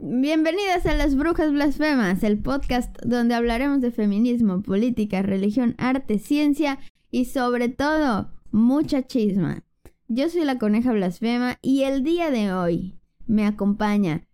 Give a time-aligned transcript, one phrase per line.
[0.00, 6.78] Bienvenidas a Las Brujas Blasfemas, el podcast donde hablaremos de feminismo, política, religión, arte, ciencia
[7.10, 9.64] y sobre todo mucha chisma.
[10.06, 14.28] Yo soy la coneja blasfema y el día de hoy me acompaña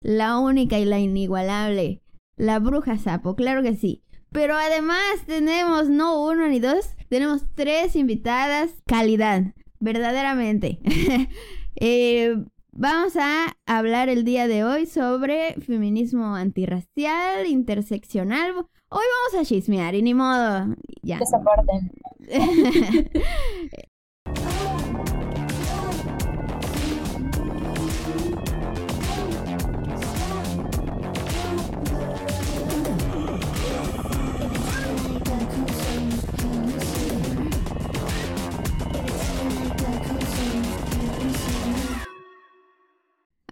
[0.00, 2.00] la única y la inigualable,
[2.38, 4.02] la bruja sapo, claro que sí.
[4.32, 10.80] Pero además tenemos no uno ni dos, tenemos tres invitadas, calidad, verdaderamente.
[11.76, 12.42] eh,
[12.78, 18.52] Vamos a hablar el día de hoy sobre feminismo antirracial, interseccional.
[18.54, 20.76] Hoy vamos a chismear y ni modo.
[21.02, 21.16] Ya.
[21.16, 21.72] Esa parte.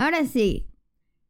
[0.04, 0.66] Ahora sí,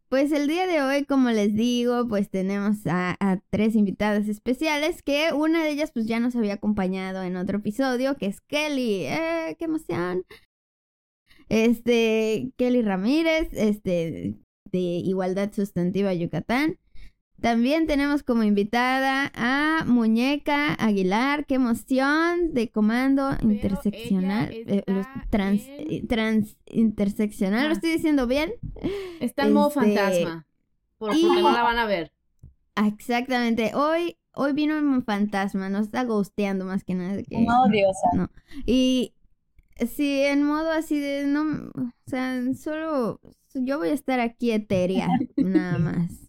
[0.09, 5.33] pues el día de hoy, como les digo, pues tenemos a, tres invitadas especiales que
[5.33, 9.05] una de ellas pues ya nos había acompañado en otro episodio, que es Kelly.
[9.07, 10.25] ¡Eh, qué emoción!
[11.49, 14.41] Este, Kelly Ramírez, este,
[14.73, 16.81] de Igualdad Sustantiva Yucatán.
[17.45, 24.83] También tenemos como invitada a Muñeca Aguilar, qué emoción, de Comando Interseccional, eh,
[25.29, 28.55] trans, eh, trans interseccional, ¿lo estoy diciendo bien?
[29.21, 30.47] Está en modo este, fantasma,
[30.97, 32.13] porque no la van a ver.
[32.77, 37.23] Exactamente, hoy, hoy vino en fantasma, no está gusteando más que nada.
[37.25, 38.09] Que, no, diosa.
[38.15, 38.31] No.
[38.65, 39.13] Y
[39.95, 43.21] sí, en modo así de, no, o sea, solo,
[43.53, 46.24] yo voy a estar aquí etérea, nada más.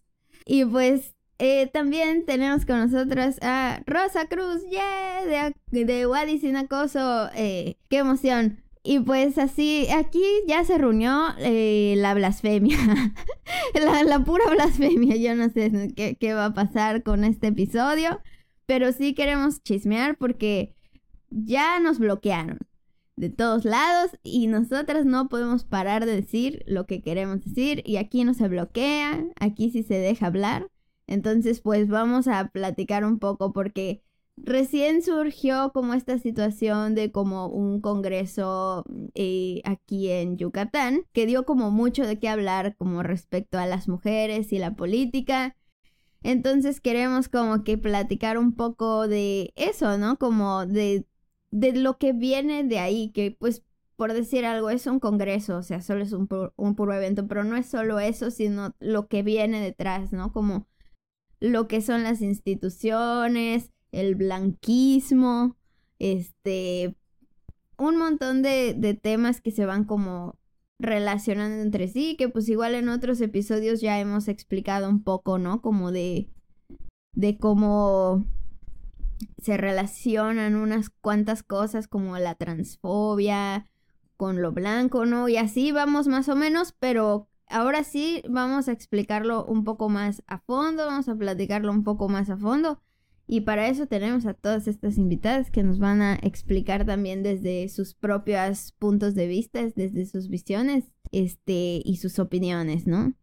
[0.46, 6.56] Y pues eh, también tenemos con nosotros a Rosa Cruz, yeah, de, de Wadi Sin
[6.56, 8.64] Acoso, eh, qué emoción.
[8.84, 12.78] Y pues así, aquí ya se reunió eh, la blasfemia,
[13.74, 15.16] la, la, pura blasfemia.
[15.16, 18.22] Yo no sé qué, qué va a pasar con este episodio,
[18.68, 20.76] pero sí queremos chismear porque
[21.32, 22.60] ya nos bloquearon
[23.16, 27.98] de todos lados y nosotras no podemos parar de decir lo que queremos decir y
[27.98, 30.70] aquí no se bloquea, aquí sí se deja hablar.
[31.08, 34.04] Entonces pues vamos a platicar un poco porque
[34.38, 38.84] recién surgió como esta situación de como un congreso
[39.14, 43.88] eh, aquí en Yucatán que dio como mucho de qué hablar como respecto a las
[43.88, 45.56] mujeres y la política.
[46.24, 50.18] Entonces queremos como que platicar un poco de eso, ¿no?
[50.18, 51.06] Como de
[51.56, 53.64] de lo que viene de ahí, que pues
[53.96, 56.28] por decir algo es un congreso, o sea, solo es un,
[56.58, 60.34] un puro evento, pero no es solo eso, sino lo que viene detrás, ¿no?
[60.34, 60.68] Como
[61.40, 65.56] lo que son las instituciones, el blanquismo,
[65.98, 66.98] este,
[67.78, 70.38] un montón de, de temas que se van como
[70.78, 75.62] relacionando entre sí, que pues igual en otros episodios ya hemos explicado un poco, ¿no?
[75.62, 76.28] Como de,
[77.14, 78.26] de cómo
[79.38, 83.68] se relacionan unas cuantas cosas como la transfobia
[84.18, 85.28] con lo blanco, ¿no?
[85.28, 90.24] Y así vamos más o menos, pero ahora sí vamos a explicarlo un poco más
[90.28, 92.82] a fondo, vamos a platicarlo un poco más a fondo.
[93.28, 97.68] Y para eso tenemos a todas estas invitadas que nos van a explicar también desde
[97.70, 103.16] sus propios puntos de vista, desde sus visiones, este, y sus opiniones, ¿no?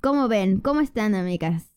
[0.00, 0.60] ¿Cómo ven?
[0.60, 1.71] ¿Cómo están, amigas?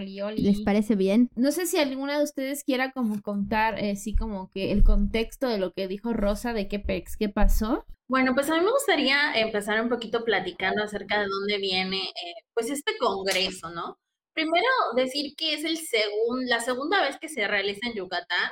[0.00, 1.30] ¿Les parece bien?
[1.36, 5.48] No sé si alguna de ustedes quiera como contar, eh, sí, como que el contexto
[5.48, 7.84] de lo que dijo Rosa, de qué pex, qué pasó.
[8.08, 12.34] Bueno, pues a mí me gustaría empezar un poquito platicando acerca de dónde viene, eh,
[12.54, 13.98] pues este congreso, ¿no?
[14.34, 14.66] Primero
[14.96, 18.50] decir que es el segun, la segunda vez que se realiza en Yucatán.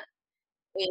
[0.75, 0.84] Eh,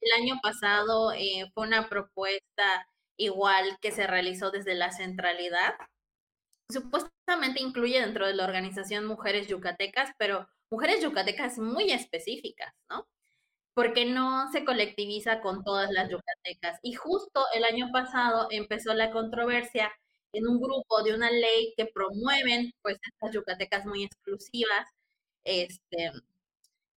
[0.00, 1.12] el año pasado
[1.54, 2.86] fue una propuesta
[3.16, 5.74] igual que se realizó desde la centralidad
[6.70, 13.06] supuestamente incluye dentro de la organización mujeres yucatecas, pero mujeres yucatecas muy específicas, ¿no?
[13.74, 16.78] Porque no se colectiviza con todas las yucatecas.
[16.82, 19.92] Y justo el año pasado empezó la controversia
[20.32, 24.86] en un grupo de una ley que promueven, pues, estas yucatecas muy exclusivas,
[25.44, 26.10] este,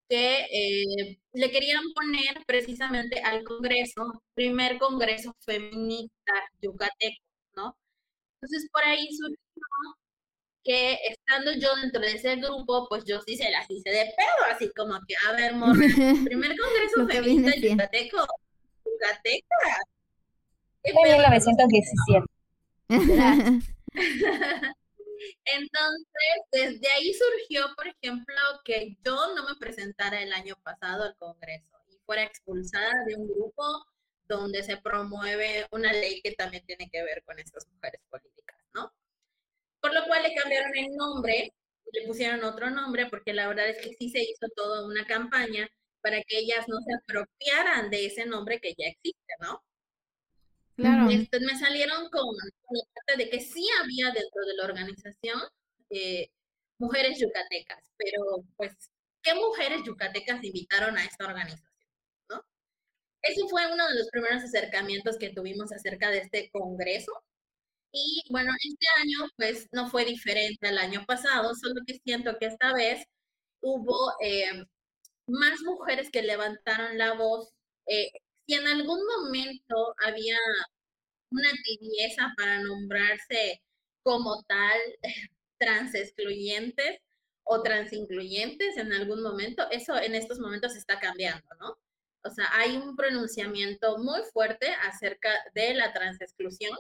[0.10, 7.24] que eh, le querían poner precisamente al Congreso, primer Congreso feminista yucateco,
[7.56, 7.78] ¿no?
[8.42, 9.38] Entonces por ahí surgió
[10.63, 14.45] que estando yo dentro de ese grupo, pues yo sí se las hice de pedo,
[14.51, 15.74] así como que, a ver, morra,
[16.25, 18.25] primer congreso feminista yucateco,
[18.86, 19.80] yucateca.
[20.83, 22.25] En 1917.
[25.45, 31.15] Entonces, desde ahí surgió, por ejemplo, que yo no me presentara el año pasado al
[31.15, 33.86] Congreso y fuera expulsada de un grupo
[34.27, 38.92] donde se promueve una ley que también tiene que ver con estas mujeres políticas, ¿no?
[39.84, 41.54] Por lo cual le cambiaron el nombre,
[41.92, 45.68] le pusieron otro nombre, porque la verdad es que sí se hizo toda una campaña
[46.02, 49.62] para que ellas no se apropiaran de ese nombre que ya existe, ¿no?
[50.78, 51.12] Claro.
[51.12, 52.26] Entonces me salieron con,
[52.70, 55.42] la parte de que sí había dentro de la organización
[55.90, 56.30] eh,
[56.78, 58.22] mujeres yucatecas, pero
[58.56, 58.72] pues,
[59.22, 61.92] ¿qué mujeres yucatecas invitaron a esta organización?
[62.30, 62.42] ¿no?
[63.22, 67.12] Ese fue uno de los primeros acercamientos que tuvimos acerca de este congreso.
[67.94, 72.48] Y bueno, este año pues no fue diferente al año pasado, solo que siento que
[72.48, 73.06] esta vez
[73.62, 74.66] hubo eh,
[75.28, 77.50] más mujeres que levantaron la voz.
[77.88, 78.12] Eh,
[78.48, 80.38] si en algún momento había
[81.31, 83.62] una tibieza para nombrarse
[84.04, 84.80] como tal
[85.60, 87.00] trans excluyentes
[87.44, 91.78] o transincluyentes en algún momento, eso en estos momentos está cambiando, ¿no?
[92.24, 96.78] O sea, hay un pronunciamiento muy fuerte acerca de la transexclusión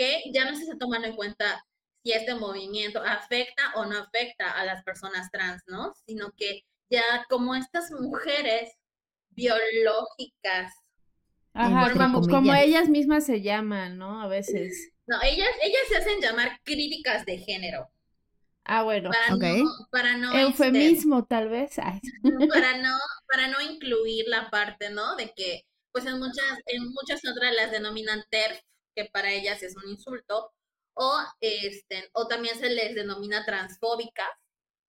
[0.00, 1.62] que ya no se está tomando en cuenta
[2.02, 5.92] si este movimiento afecta o no afecta a las personas trans, ¿no?
[6.06, 8.72] Sino que ya como estas mujeres
[9.28, 10.72] biológicas.
[11.52, 14.22] Ajá, como, como ellas mismas se llaman, ¿no?
[14.22, 14.90] A veces.
[15.10, 17.90] No, ellas, ellas se hacen llamar críticas de género.
[18.62, 19.10] Ah, bueno.
[19.10, 19.64] Para okay.
[19.64, 21.80] no, para no Eufemismo, este, tal vez.
[21.80, 22.00] Ay.
[22.48, 22.96] Para no,
[23.26, 25.16] para no incluir la parte, ¿no?
[25.16, 28.60] De que, pues en muchas, en muchas otras las denominan TERF,
[28.94, 30.52] que para ellas es un insulto,
[30.94, 34.28] o este, o también se les denomina transfóbicas,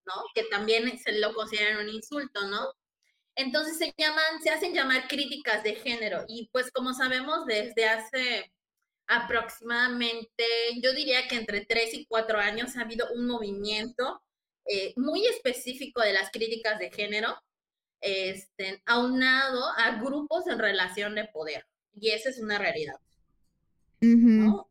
[0.05, 0.13] ¿no?
[0.35, 2.73] Que también se lo consideran un insulto, ¿no?
[3.35, 8.51] Entonces se llaman, se hacen llamar críticas de género, y pues como sabemos, desde hace
[9.07, 10.45] aproximadamente,
[10.81, 14.21] yo diría que entre tres y cuatro años ha habido un movimiento
[14.65, 17.35] eh, muy específico de las críticas de género,
[17.99, 21.67] este, aunado a grupos en relación de poder.
[21.93, 22.95] Y esa es una realidad.
[24.01, 24.45] Uh -huh.
[24.45, 24.67] ¿no?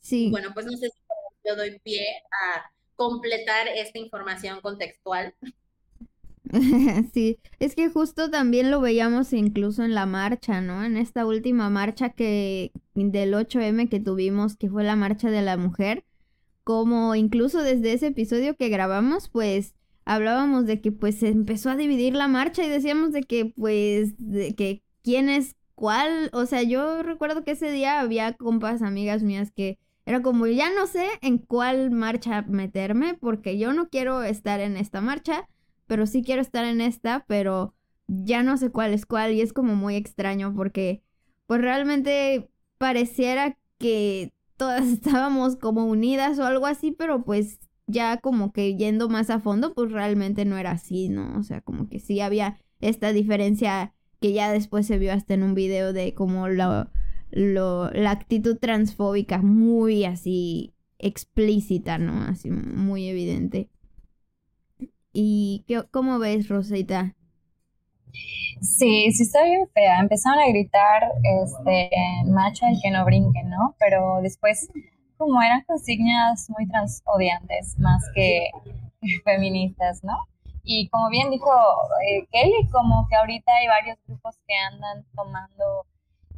[0.00, 0.30] Sí.
[0.30, 0.98] Bueno, pues no sé si
[1.48, 5.34] yo doy pie a completar esta información contextual.
[7.14, 10.84] Sí, es que justo también lo veíamos incluso en la marcha, ¿no?
[10.84, 15.56] En esta última marcha que del 8M que tuvimos, que fue la marcha de la
[15.56, 16.04] mujer,
[16.64, 21.76] como incluso desde ese episodio que grabamos, pues hablábamos de que pues se empezó a
[21.76, 25.28] dividir la marcha y decíamos de que pues de que quién
[25.82, 30.22] es cuál, o sea, yo recuerdo que ese día había compas amigas mías que era
[30.22, 35.00] como ya no sé en cuál marcha meterme porque yo no quiero estar en esta
[35.00, 35.48] marcha
[35.86, 37.74] pero sí quiero estar en esta, pero
[38.06, 41.02] ya no sé cuál es cuál y es como muy extraño porque
[41.46, 48.52] pues realmente pareciera que todas estábamos como unidas o algo así, pero pues ya como
[48.52, 51.38] que yendo más a fondo, pues realmente no era así, ¿no?
[51.38, 55.42] O sea, como que sí había esta diferencia que ya después se vio hasta en
[55.42, 56.88] un video de como la
[58.06, 62.22] actitud transfóbica muy así explícita, ¿no?
[62.22, 63.68] Así muy evidente.
[65.12, 67.14] ¿Y qué, cómo ves, Rosita?
[68.60, 70.00] Sí, sí está bien fea.
[70.00, 71.90] Empezaron a gritar, este,
[72.26, 73.74] macho el que no brinque, ¿no?
[73.78, 74.68] Pero después,
[75.18, 78.50] como eran consignas muy transodiantes, más que
[79.24, 80.16] feministas, ¿no?
[80.62, 81.50] Y como bien dijo
[82.06, 85.86] eh, Kelly, como que ahorita hay varios grupos que andan tomando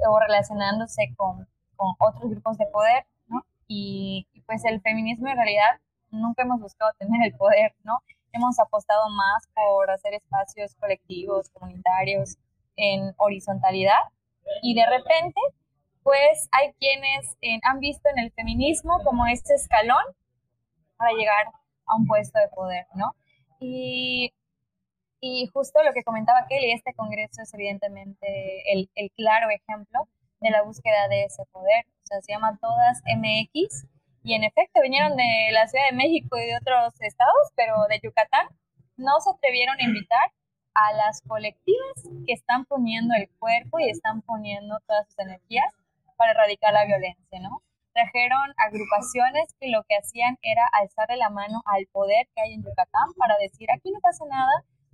[0.08, 3.44] o relacionándose con, con otros grupos de poder, ¿no?
[3.68, 5.80] Y, pues el feminismo en realidad
[6.10, 7.98] nunca hemos buscado tener el poder, ¿no?
[8.34, 12.36] hemos apostado más por hacer espacios colectivos, comunitarios,
[12.76, 14.00] en horizontalidad.
[14.60, 15.40] Y de repente,
[16.02, 20.04] pues hay quienes eh, han visto en el feminismo como este escalón
[20.96, 21.46] para llegar
[21.86, 23.14] a un puesto de poder, ¿no?
[23.60, 24.32] Y,
[25.20, 30.08] y justo lo que comentaba Kelly, este congreso es evidentemente el, el claro ejemplo
[30.40, 31.86] de la búsqueda de ese poder.
[31.86, 33.86] O sea, se llama Todas MX
[34.24, 38.00] y en efecto, vinieron de la Ciudad de México y de otros estados, pero de
[38.02, 38.48] Yucatán
[38.96, 40.32] no se atrevieron a invitar
[40.72, 45.66] a las colectivas que están poniendo el cuerpo y están poniendo todas sus energías
[46.16, 47.62] para erradicar la violencia, ¿no?
[47.94, 52.62] Trajeron agrupaciones que lo que hacían era alzarle la mano al poder que hay en
[52.62, 54.50] Yucatán para decir, aquí no pasa nada,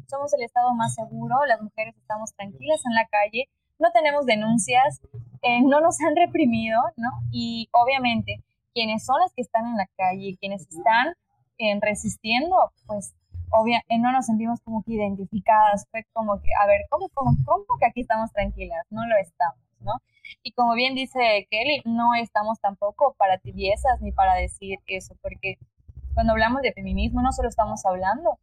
[0.07, 5.01] somos el estado más seguro, las mujeres estamos tranquilas en la calle, no tenemos denuncias,
[5.43, 7.09] eh, no nos han reprimido, ¿no?
[7.33, 11.15] Y obviamente quienes son las que están en la calle, quienes están
[11.59, 13.15] eh, resistiendo, pues
[13.51, 17.37] obvia, eh, no nos sentimos como que identificadas, fue como que, a ver, ¿cómo, cómo,
[17.45, 18.87] ¿cómo que aquí estamos tranquilas?
[18.91, 19.93] No lo estamos, ¿no?
[20.43, 25.59] Y como bien dice Kelly, no estamos tampoco para tibiezas ni para decir eso, porque
[26.15, 28.39] cuando hablamos de feminismo no solo estamos hablando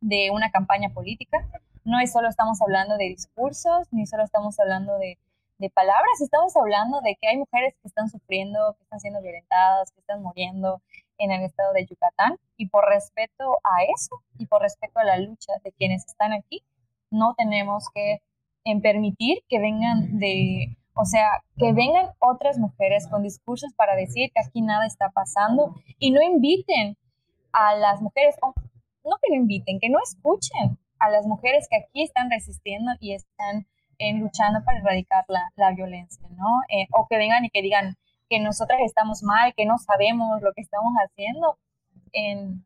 [0.00, 1.48] de una campaña política,
[1.84, 5.18] no es solo estamos hablando de discursos, ni solo estamos hablando de
[5.58, 9.92] de palabras, estamos hablando de que hay mujeres que están sufriendo, que están siendo violentadas,
[9.92, 10.82] que están muriendo,
[11.18, 15.16] en el estado de Yucatán y por respeto a eso y por respeto a la
[15.18, 16.64] lucha de quienes están aquí,
[17.10, 18.20] no tenemos que
[18.64, 24.30] en permitir que vengan de, o sea, que vengan otras mujeres con discursos para decir
[24.32, 26.96] que aquí nada está pasando y no inviten
[27.52, 32.02] a las mujeres, no que no inviten, que no escuchen a las mujeres que aquí
[32.02, 33.66] están resistiendo y están
[33.98, 36.60] en luchando para erradicar la, la violencia, ¿no?
[36.68, 37.96] Eh, o que vengan y que digan
[38.28, 41.58] que nosotras estamos mal, que no sabemos lo que estamos haciendo.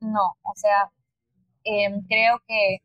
[0.00, 0.90] no, o sea,
[1.64, 2.78] em, creo que,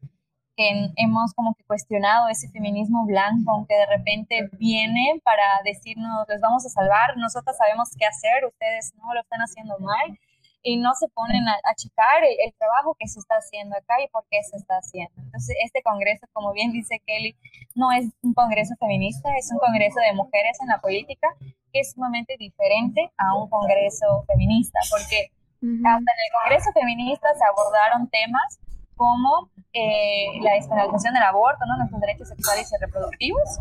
[0.55, 6.41] que, hemos como que cuestionado ese feminismo blanco que de repente viene para decirnos, les
[6.41, 10.17] vamos a salvar, nosotras sabemos qué hacer, ustedes no lo están haciendo mal
[10.63, 14.23] y no se ponen a, checar el, trabajo que se está haciendo acá y por
[14.31, 15.13] qué se está haciendo.
[15.17, 17.35] Entonces, este congreso, como bien dice Kelly,
[17.75, 21.27] no es un congreso feminista, es un congreso de mujeres en la política
[21.73, 25.31] que es sumamente diferente a un congreso feminista, porque
[25.63, 28.59] hasta en el congreso feminista se abordaron temas
[28.95, 31.77] como eh, la despenalización del aborto, ¿no?
[31.77, 33.59] nuestros derechos sexuales y reproductivos,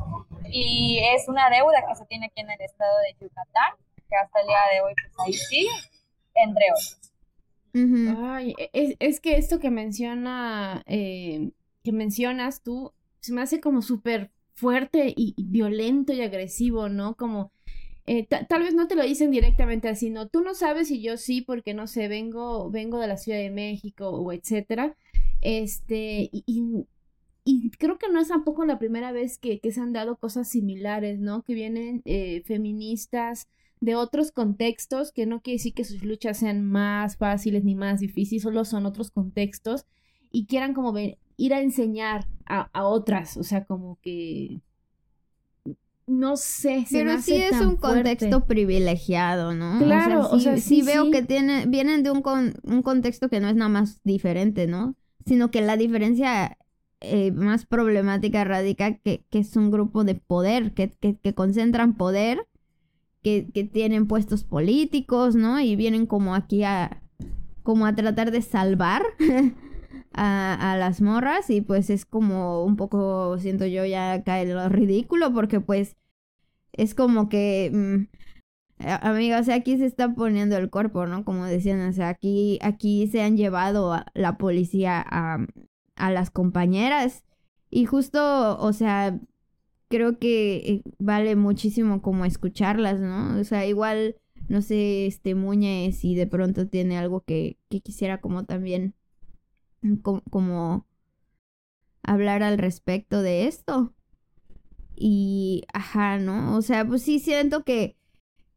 [0.51, 3.73] y es una deuda que se tiene aquí en el estado de Yucatán,
[4.09, 5.71] que hasta el día de hoy pues ahí sigue
[6.35, 7.13] entre otros.
[7.75, 11.53] Ay, e, es, que esto que menciona, eh,
[11.83, 17.15] que mencionas tú, se me hace como súper fuerte y, violento y agresivo, ¿no?
[17.15, 17.53] Como,
[18.07, 20.29] eh, tal vez no te lo dicen directamente así, ¿no?
[20.29, 23.51] Tú no sabes y yo sí, porque no sé, vengo, vengo de la Ciudad de
[23.51, 24.97] México o etcétera.
[25.43, 26.87] Este, y,
[27.45, 30.49] y, creo que no es tampoco la primera vez que, que se han dado cosas
[30.49, 31.43] similares, ¿no?
[31.43, 33.49] Que vienen eh, feministas
[33.81, 37.99] de otros contextos, que no quiere decir que sus luchas sean más fáciles ni más
[37.99, 39.87] difíciles, solo son otros contextos,
[40.31, 40.97] y quieran como
[41.37, 44.61] ir a enseñar a, otras, o sea, como que
[46.07, 46.87] no sé.
[46.91, 49.79] Pero sí es un contexto privilegiado, ¿no?
[49.79, 52.23] Claro, o sea, sí, veo que tiene, vienen de un,
[52.63, 54.95] un contexto que no es nada más diferente, ¿no?
[55.27, 56.59] Sino que la diferencia
[57.01, 62.47] eh, más problemática radica que, que, es un grupo de poder, que, que, concentran poder
[63.23, 65.61] que, tienen puestos políticos, ¿no?
[65.61, 67.03] Y vienen como aquí a,
[67.65, 69.03] como a tratar de salvar
[70.13, 75.33] a, las morras y pues es como un poco, siento yo, ya cae lo ridículo
[75.33, 75.97] porque pues
[76.73, 77.71] es como que...
[77.73, 78.17] Mm,
[79.03, 81.25] amiga, o sea, aquí se está poniendo el cuerpo, ¿no?
[81.25, 85.39] Como decían, o sea, aquí, aquí se han llevado a la policía a,
[85.97, 87.25] a las compañeras
[87.71, 89.19] y justo, o sea,
[89.89, 93.39] creo que eh, vale muchísimo como escucharlas, ¿no?
[93.41, 94.17] O sea, igual,
[94.49, 98.95] no sé, este Muñe, si de pronto tiene algo que, que quisiera como también,
[100.31, 100.87] como,
[102.03, 103.95] hablar al respecto de esto.
[104.97, 106.57] Y, ajá, ¿no?
[106.57, 107.97] O sea, pues sí siento que,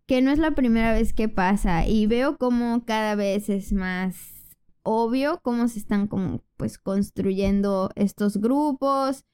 [0.05, 4.15] que no es la primera vez que pasa y veo como cada vez es más
[4.83, 9.25] obvio cómo se están como pues construyendo estos grupos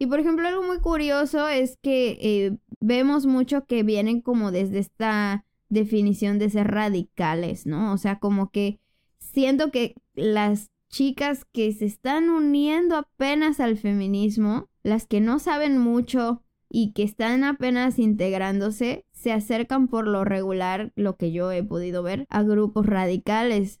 [0.00, 4.78] y por ejemplo, algo muy curioso es que eh, vemos mucho que vienen como desde
[4.78, 7.92] esta definición de ser radicales, ¿no?
[7.92, 8.80] O sea, como que
[9.18, 15.76] siento que las chicas que se están uniendo apenas al feminismo, las que no saben
[15.76, 21.64] mucho y que están apenas integrándose, se acercan por lo regular, lo que yo he
[21.64, 23.80] podido ver, a grupos radicales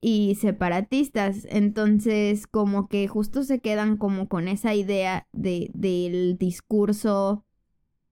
[0.00, 1.46] y separatistas.
[1.50, 7.44] Entonces, como que justo se quedan como con esa idea de, del discurso,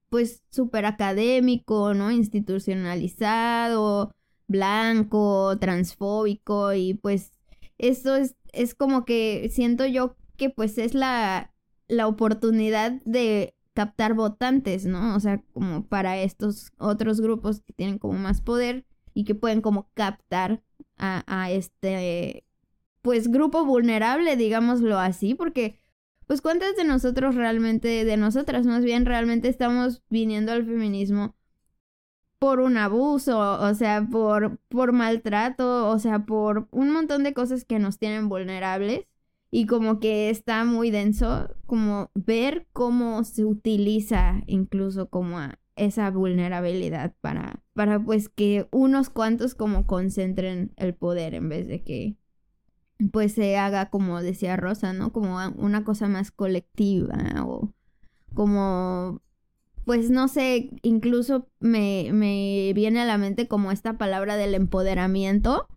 [0.08, 2.10] pues súper académico, ¿no?
[2.10, 4.12] Institucionalizado,
[4.48, 7.32] blanco, transfóbico y pues
[7.78, 11.52] eso es, es como que siento yo que pues es la,
[11.88, 15.14] la oportunidad de captar votantes, ¿no?
[15.16, 19.60] O sea, como para estos otros grupos que tienen como más poder y que pueden
[19.60, 20.62] como captar
[20.98, 22.46] a, este,
[23.02, 25.78] pues, grupo vulnerable, digámoslo así, porque,
[26.26, 31.36] pues, ¿cuántas de nosotros realmente, de nosotras más bien, realmente estamos viniendo al feminismo
[32.38, 37.64] por un abuso, o sea, por, por maltrato, o sea, por un montón de cosas
[37.66, 39.06] que nos tienen vulnerables?
[39.50, 45.38] Y como que está muy denso, como ver cómo se utiliza incluso como
[45.76, 51.84] esa vulnerabilidad para, para pues que unos cuantos como concentren el poder en vez de
[51.84, 52.16] que
[53.12, 55.12] pues se haga como decía Rosa, ¿no?
[55.12, 57.72] Como una cosa más colectiva o
[58.34, 59.22] como
[59.84, 65.68] pues no sé, incluso me, me viene a la mente como esta palabra del empoderamiento,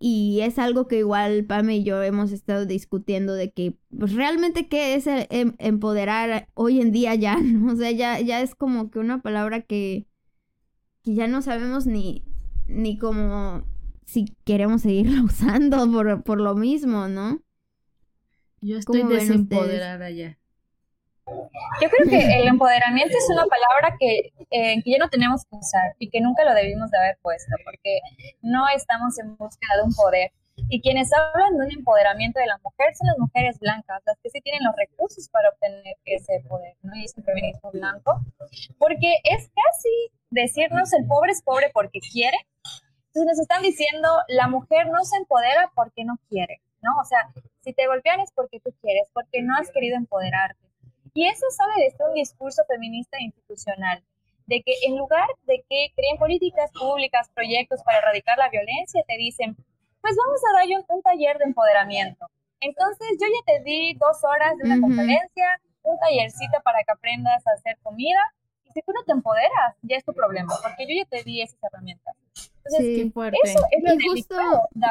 [0.00, 4.68] y es algo que igual Pame y yo hemos estado discutiendo de que pues realmente
[4.68, 7.72] qué es em, empoderar hoy en día ya, ¿no?
[7.72, 10.06] O sea, ya, ya es como que una palabra que,
[11.02, 12.24] que ya no sabemos ni,
[12.66, 13.64] ni cómo
[14.04, 17.42] si queremos seguirla usando por, por lo mismo, ¿no?
[18.60, 20.37] Yo estoy desempoderada ya.
[21.80, 25.56] Yo creo que el empoderamiento es una palabra que, eh, que ya no tenemos que
[25.56, 28.00] usar y que nunca lo debimos de haber puesto, porque
[28.42, 30.32] no estamos en búsqueda de un poder.
[30.68, 34.30] Y quienes hablan de un empoderamiento de la mujer son las mujeres blancas, las que
[34.30, 36.96] sí tienen los recursos para obtener ese poder, ¿no?
[36.96, 38.20] Y es el feminismo blanco,
[38.78, 42.36] porque es casi decirnos el pobre es pobre porque quiere.
[43.08, 46.90] Entonces nos están diciendo la mujer no se empodera porque no quiere, ¿no?
[47.00, 47.30] O sea,
[47.60, 50.67] si te golpean es porque tú quieres, porque no has querido empoderarte.
[51.18, 54.04] Y eso sale de este un discurso feminista e institucional,
[54.46, 59.16] de que en lugar de que creen políticas públicas, proyectos para erradicar la violencia, te
[59.16, 59.56] dicen,
[60.00, 62.24] pues vamos a dar un, un taller de empoderamiento.
[62.60, 67.44] Entonces yo ya te di dos horas de una conferencia, un tallercito para que aprendas
[67.48, 68.20] a hacer comida.
[68.62, 71.42] Y si tú no te empoderas, ya es tu problema, porque yo ya te di
[71.42, 72.14] esas herramientas.
[72.62, 73.38] Entonces, sí, fuerte.
[73.42, 74.36] Eso es lo y justo,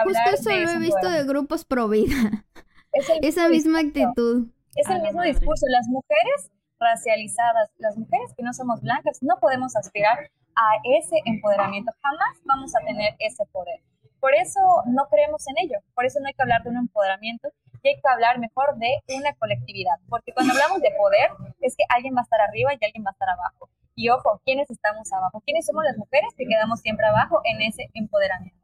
[0.03, 2.43] justo eso lo he visto de grupos pro vida.
[3.21, 4.47] Esa misma actitud.
[4.77, 5.65] Es el mismo discurso.
[5.69, 11.91] Las mujeres racializadas, las mujeres que no somos blancas, no podemos aspirar a ese empoderamiento.
[12.01, 13.81] Jamás vamos a tener ese poder.
[14.19, 15.79] Por eso no creemos en ello.
[15.95, 17.49] Por eso no hay que hablar de un empoderamiento
[17.81, 19.97] y hay que hablar mejor de una colectividad.
[20.09, 21.31] Porque cuando hablamos de poder,
[21.61, 23.69] es que alguien va a estar arriba y alguien va a estar abajo.
[23.95, 25.41] Y ojo, ¿quiénes estamos abajo?
[25.41, 28.56] ¿Quiénes somos las mujeres que quedamos siempre abajo en ese empoderamiento?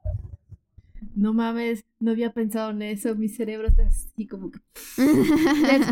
[1.14, 4.58] No mames, no había pensado en eso, mi cerebro está así como que...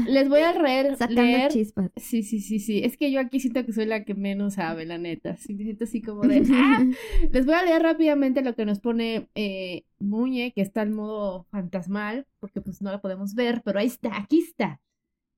[0.06, 1.90] les, voy a leer, Sacando chispas.
[1.96, 4.84] Sí, sí, sí, sí, es que yo aquí siento que soy la que menos sabe,
[4.84, 6.42] la neta, sí, me siento así como de...
[6.54, 6.84] ¡ah!
[7.30, 11.44] Les voy a leer rápidamente lo que nos pone eh, Muñe, que está en modo
[11.50, 14.80] fantasmal, porque pues no la podemos ver, pero ahí está, aquí está.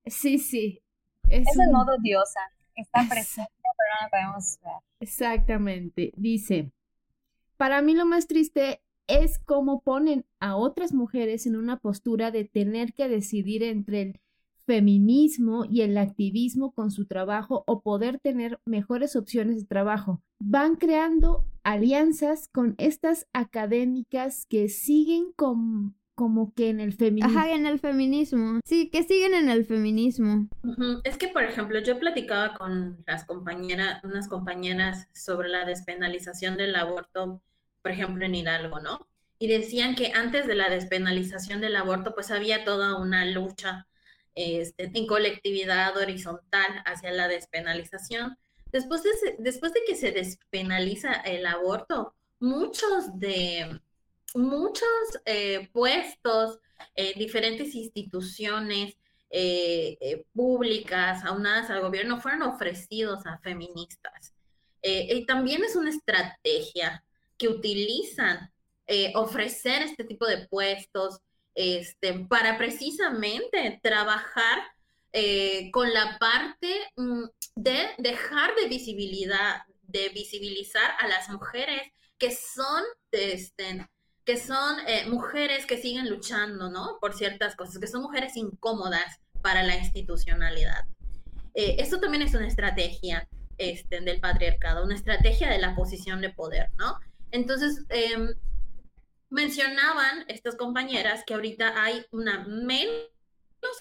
[0.06, 0.80] Sí, sí.
[1.28, 2.40] Es, el modo diosa,
[2.74, 4.72] está presente, pero no la podemos ver.
[5.00, 6.70] Exactamente, dice...
[7.56, 12.44] Para mí lo más triste es cómo ponen a otras mujeres en una postura de
[12.44, 14.20] tener que decidir entre el
[14.66, 20.22] feminismo y el activismo con su trabajo o poder tener mejores opciones de trabajo.
[20.38, 27.38] Van creando alianzas con estas académicas que siguen con, como que en el feminismo.
[27.38, 28.60] Ajá, en el feminismo.
[28.64, 30.48] Sí, que siguen en el feminismo.
[31.04, 36.76] Es que, por ejemplo, yo platicaba con las compañeras, unas compañeras sobre la despenalización del
[36.76, 37.42] aborto
[37.84, 39.06] por ejemplo, en Hidalgo, ¿no?
[39.38, 43.86] Y decían que antes de la despenalización del aborto, pues había toda una lucha
[44.34, 48.38] este, en colectividad horizontal hacia la despenalización.
[48.72, 53.78] Después de, después de que se despenaliza el aborto, muchos de
[54.34, 54.88] muchos
[55.26, 56.60] eh, puestos,
[56.96, 58.96] eh, diferentes instituciones
[59.28, 64.32] eh, públicas aunadas al gobierno fueron ofrecidos a feministas.
[64.82, 67.04] y también es una estrategia
[67.44, 68.50] que utilizan
[68.86, 71.20] eh, ofrecer este tipo de puestos
[71.54, 74.62] este, para precisamente trabajar
[75.12, 81.82] eh, con la parte mm, de dejar de visibilidad, de visibilizar a las mujeres
[82.16, 83.86] que son, este,
[84.24, 86.96] que son eh, mujeres que siguen luchando, ¿no?
[86.98, 90.86] Por ciertas cosas, que son mujeres incómodas para la institucionalidad.
[91.54, 93.28] esto también es una estrategia
[93.58, 96.98] este, del patriarcado, una estrategia de la posición de poder, ¿no?
[97.34, 98.32] Entonces, em,
[99.28, 102.92] mencionaban estas compañeras que ahorita hay una menos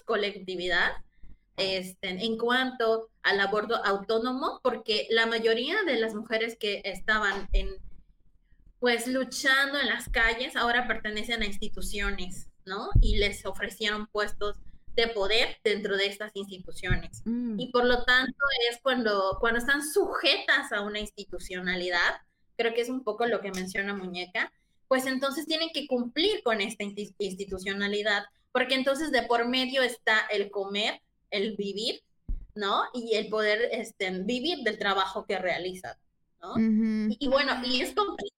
[0.04, 0.90] colectividad
[1.56, 7.68] este, en cuanto al aborto autónomo, porque la mayoría de las mujeres que estaban en,
[8.80, 12.90] pues, luchando en las calles ahora pertenecen a instituciones, ¿no?
[13.00, 14.56] Y les ofrecieron puestos
[14.96, 17.22] de poder dentro de estas instituciones.
[17.24, 17.60] Mm.
[17.60, 18.36] Y por lo tanto
[18.68, 22.16] es cuando, cuando están sujetas a una institucionalidad,
[22.56, 24.52] creo que es un poco lo que menciona Muñeca,
[24.88, 30.50] pues entonces tienen que cumplir con esta institucionalidad, porque entonces de por medio está el
[30.50, 32.02] comer, el vivir,
[32.54, 32.84] ¿no?
[32.92, 35.96] Y el poder este, vivir del trabajo que realizan,
[36.40, 36.54] ¿no?
[36.56, 38.34] y, bueno, y es complicado.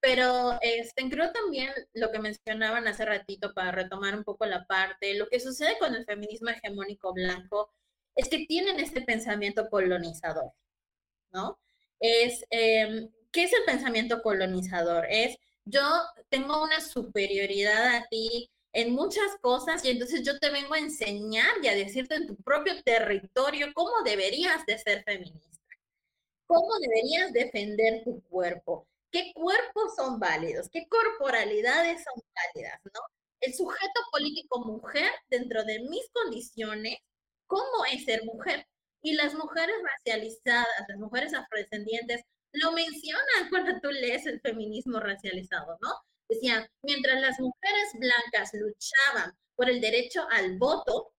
[0.00, 5.14] Pero este, creo también lo que mencionaban hace ratito para retomar un poco la parte,
[5.14, 7.70] lo que sucede con el feminismo hegemónico blanco
[8.16, 10.52] es que tienen este pensamiento colonizador,
[11.32, 11.58] ¿no?
[12.00, 15.06] Es, em, ¿qué es el pensamiento colonizador?
[15.10, 15.82] Es, yo
[16.28, 21.52] tengo una superioridad a ti en muchas cosas y entonces yo te vengo a enseñar
[21.62, 25.58] y a decirte en tu propio territorio cómo deberías de ser feminista,
[26.46, 33.00] cómo deberías defender tu cuerpo, qué cuerpos son válidos, qué corporalidades son válidas, ¿no?
[33.40, 36.98] El sujeto político mujer dentro de mis condiciones,
[37.46, 38.66] ¿cómo es ser mujer?
[39.02, 45.78] Y las mujeres racializadas, las mujeres afrodescendientes, lo mencionan cuando tú lees el feminismo racializado,
[45.80, 45.90] ¿no?
[46.28, 51.12] Decían, mientras las mujeres blancas luchaban por el derecho al voto,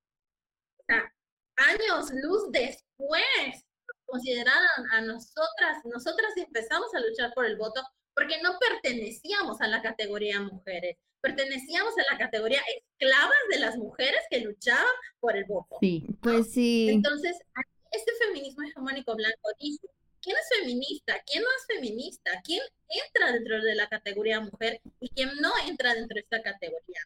[1.58, 3.66] años luz después
[4.06, 7.82] consideraron a nosotras, nosotras empezamos a luchar por el voto
[8.14, 12.62] porque no pertenecíamos a la categoría mujeres, pertenecíamos a la categoría
[13.00, 14.86] esclavas de las mujeres que luchaban
[15.20, 15.78] por el voto.
[15.80, 16.90] Sí, pues sí.
[16.90, 17.38] Entonces,
[17.92, 19.88] este feminismo hegemónico blanco dice,
[20.22, 21.22] ¿quién es feminista?
[21.26, 22.32] ¿Quién no es feminista?
[22.44, 27.02] ¿Quién entra dentro de la categoría mujer y quién no entra dentro de esta categoría?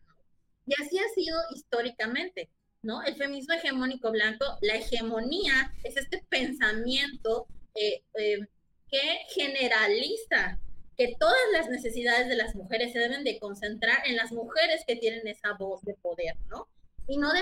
[0.67, 2.49] Y así ha sido históricamente.
[2.81, 3.01] ¿no?
[3.03, 8.39] El feminismo hegemónico blanco, la hegemonía es este pensamiento eh, eh,
[8.87, 10.59] que generaliza
[10.95, 14.95] que todas las necesidades de las mujeres se deben de concentrar en las mujeres que
[14.95, 16.67] tienen esa voz de poder, ¿no?
[17.07, 17.33] Y no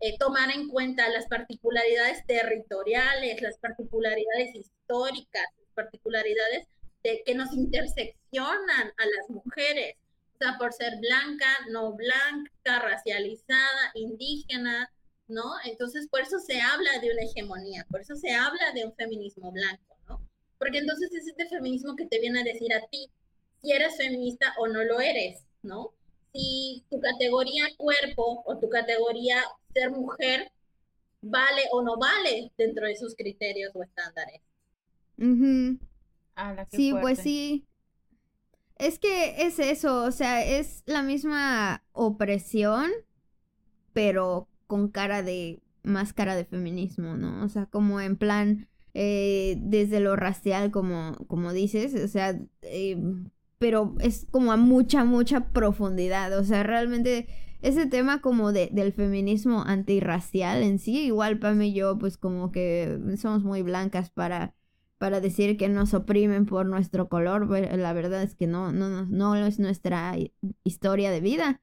[0.00, 6.66] eh, tomar en cuenta las particularidades territoriales, las particularidades históricas, las particularidades
[7.02, 9.96] de, que nos interseccionan a las mujeres,
[10.40, 14.90] sea, por ser blanca, no blanca, racializada, indígena,
[15.28, 15.52] ¿no?
[15.64, 19.52] Entonces, por eso se habla de una hegemonía, por eso se habla de un feminismo
[19.52, 20.26] blanco, ¿no?
[20.58, 23.10] Porque entonces es este feminismo que te viene a decir a ti
[23.60, 25.92] si eres feminista o no lo eres, ¿no?
[26.32, 29.42] Si tu categoría cuerpo o tu categoría
[29.74, 30.50] ser mujer
[31.22, 34.40] vale o no vale dentro de sus criterios o estándares.
[36.70, 37.66] sí, pues sí.
[38.76, 42.90] Es que es eso, o sea, es la misma opresión,
[43.92, 47.44] pero con cara de, más cara de feminismo, ¿no?
[47.44, 52.96] O sea, como en plan, eh, desde lo racial, como, como dices, o sea, eh,
[53.60, 57.28] pero es como a mucha, mucha profundidad, o sea, realmente
[57.60, 62.52] ese tema como de, del feminismo antirracial en sí, igual Pam y yo, pues como
[62.52, 64.54] que somos muy blancas para
[64.98, 69.06] para decir que nos oprimen por nuestro color, pues, la verdad es que no, no,
[69.06, 70.14] no es nuestra
[70.62, 71.62] historia de vida,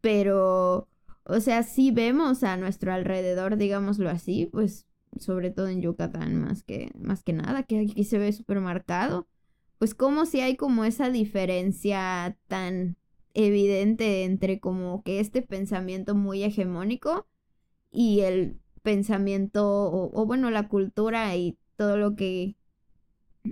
[0.00, 0.88] pero,
[1.24, 4.86] o sea, sí vemos a nuestro alrededor, digámoslo así, pues
[5.18, 9.28] sobre todo en Yucatán más que, más que nada, que aquí se ve súper marcado,
[9.82, 12.96] pues como si hay como esa diferencia tan
[13.34, 17.26] evidente entre como que este pensamiento muy hegemónico
[17.90, 22.54] y el pensamiento o, bueno la cultura y todo lo que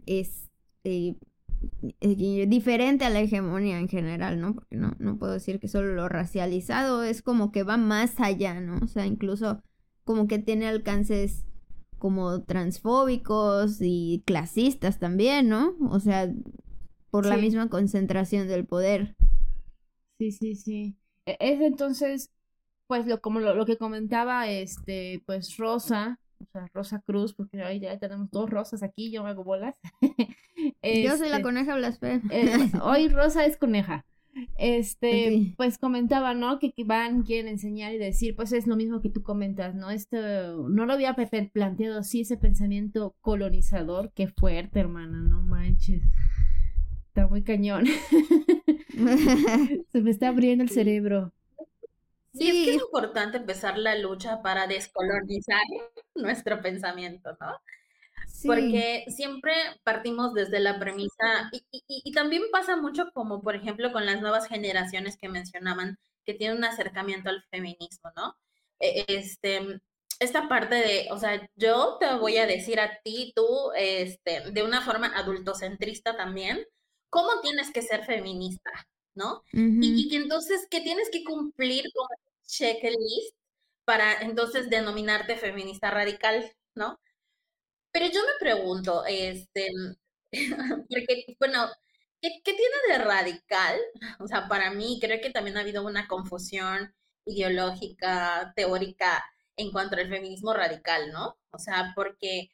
[0.06, 0.52] es
[0.84, 1.16] eh,
[1.98, 4.54] eh, diferente a la hegemonía en general, ¿no?
[4.54, 8.60] Porque no, no puedo decir que solo lo racializado es como que va más allá,
[8.60, 8.78] ¿no?
[8.84, 9.64] O sea, incluso
[10.04, 11.44] como que tiene alcances
[12.00, 15.76] como transfóbicos y clasistas también, ¿no?
[15.88, 16.28] O sea,
[17.10, 19.14] por la misma concentración del poder.
[20.18, 20.96] Sí, sí, sí.
[21.26, 22.32] E, es entonces,
[22.88, 27.62] pues lo como lo, lo que comentaba este, pues Rosa, o sea, Rosa Cruz, porque
[27.62, 29.76] ahí ya tenemos dos rosas aquí, yo me hago bolas.
[30.82, 32.22] yo soy la este, coneja blasfema.
[32.32, 34.06] Eh, hoy Rosa es coneja.
[34.58, 36.58] Este, pues comentaba, ¿no?
[36.58, 39.90] Que, van, quieren enseñar y decir, pues es lo mismo que tú comentas, ¿no?
[39.90, 40.16] Esto,
[40.68, 46.02] no lo había planteado así, ese pensamiento colonizador, qué fuerte, hermana, no manches.
[47.08, 47.86] Está muy cañón.
[49.92, 51.32] Se me está abriendo el cerebro.
[52.32, 55.62] Sí, es que es importante empezar la lucha para descolonizar
[56.14, 57.58] nuestro pensamiento, ¿no?
[58.44, 59.52] Porque siempre
[59.84, 65.16] partimos desde la premisa, y, también pasa mucho como, por ejemplo, con las nuevas generaciones
[65.16, 68.36] que mencionaban, que tienen un acercamiento al feminismo, ¿no?
[68.78, 69.80] E, este,
[70.20, 74.62] esta parte de, o sea, yo te voy a decir a ti, tú, este, de
[74.62, 76.64] una forma adultocentrista también,
[77.08, 78.70] cómo tienes que ser feminista,
[79.14, 79.42] ¿no?
[79.52, 82.06] y, que entonces que tienes que cumplir con
[82.46, 83.34] checklist
[83.84, 87.00] para entonces denominarte feminista radical, ¿no?
[87.92, 89.68] Pero yo me pregunto, este,
[90.88, 91.68] porque, bueno,
[92.20, 93.80] ¿qué, ¿qué, tiene de radical?
[94.20, 96.94] O sea, para mí creo que también ha habido una confusión
[97.26, 99.24] ideológica, teórica
[99.56, 101.38] en cuanto al feminismo radical, ¿no?
[101.50, 102.50] O sea, porque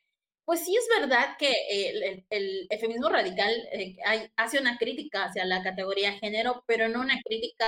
[0.46, 3.96] pues sí es verdad que el, el, feminismo radical eh,
[4.36, 7.66] hace una crítica hacia la categoría género, pero no una crítica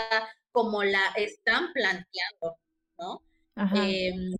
[0.53, 2.57] como la están planteando,
[2.99, 3.23] ¿no?
[3.75, 4.37] Em,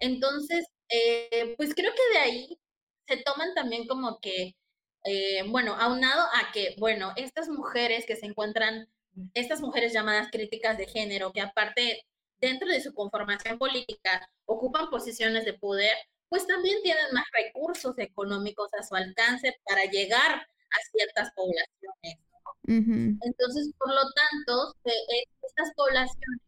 [0.00, 2.58] entonces, eh, pues creo que de ahí
[3.06, 4.56] se toman también como que,
[5.04, 8.88] eh, bueno, aunado a que, bueno, estas mujeres que se encuentran,
[9.34, 12.06] estas mujeres llamadas críticas de género, que aparte
[12.40, 15.96] dentro de su conformación política ocupan posiciones de poder,
[16.28, 22.18] pues también tienen más recursos económicos a su alcance para llegar a ciertas poblaciones.
[22.66, 26.40] Entonces, por lo tanto, eh, estas poblaciones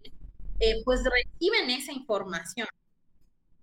[0.60, 2.68] eh, pues reciben esa información,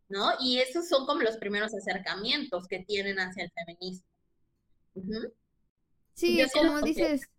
[0.09, 0.31] ¿no?
[0.41, 4.03] Y esos son como los primeros acercamientos que tienen hacia el feminismo.
[6.13, 7.29] Sí, como dices,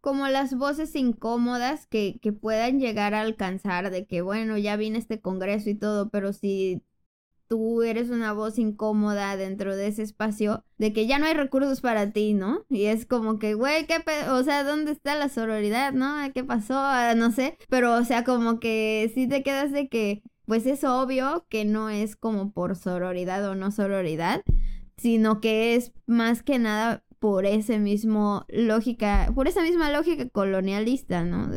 [0.00, 4.98] como las voces incómodas que, que puedan llegar a alcanzar de que, bueno, ya viene
[4.98, 6.82] este congreso y todo, pero si
[7.48, 11.82] tú eres una voz incómoda dentro de ese espacio, de que ya no hay recursos
[11.82, 12.64] para ti, ¿no?
[12.70, 16.16] Y es como que, güey, ¿qué o sea, ¿dónde está la sororidad, no?
[16.34, 16.74] ¿Qué pasó?
[16.78, 20.84] Ah, no sé, pero o sea, como que sí te quedas de que, pues es
[20.84, 24.42] obvio que no es como por sororidad o no sororidad,
[24.96, 31.24] sino que es más que nada por ese mismo lógica, por esa misma lógica colonialista,
[31.24, 31.48] ¿no?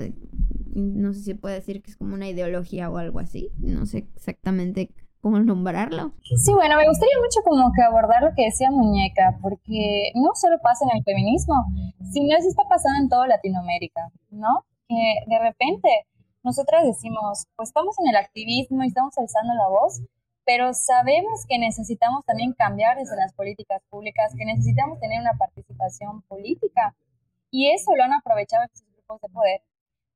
[0.75, 4.07] no sé si puede decir que es como una ideología o algo así, no sé
[4.15, 6.11] exactamente cómo nombrarlo.
[6.21, 10.57] Sí, bueno, me gustaría mucho como que abordar lo que decía Muñeca, porque no solo
[10.61, 11.65] pasa en el feminismo,
[12.11, 14.65] sino eso está pasando en toda Latinoamérica, ¿no?
[14.87, 15.89] Que de repente
[16.45, 20.01] nosotras decimos, pues estamos en el activismo y estamos alzando la voz,
[20.45, 26.21] pero sabemos que necesitamos también cambiar desde las políticas públicas, que necesitamos tener una participación
[26.23, 26.95] política.
[27.51, 29.61] Y eso lo han aprovechado estos grupos de poder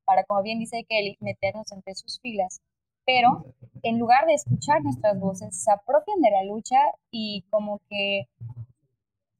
[0.06, 2.62] para, como bien dice Kelly, meternos entre sus filas
[3.10, 3.44] pero
[3.82, 6.76] en lugar de escuchar nuestras voces, se apropian de la lucha
[7.10, 8.28] y como que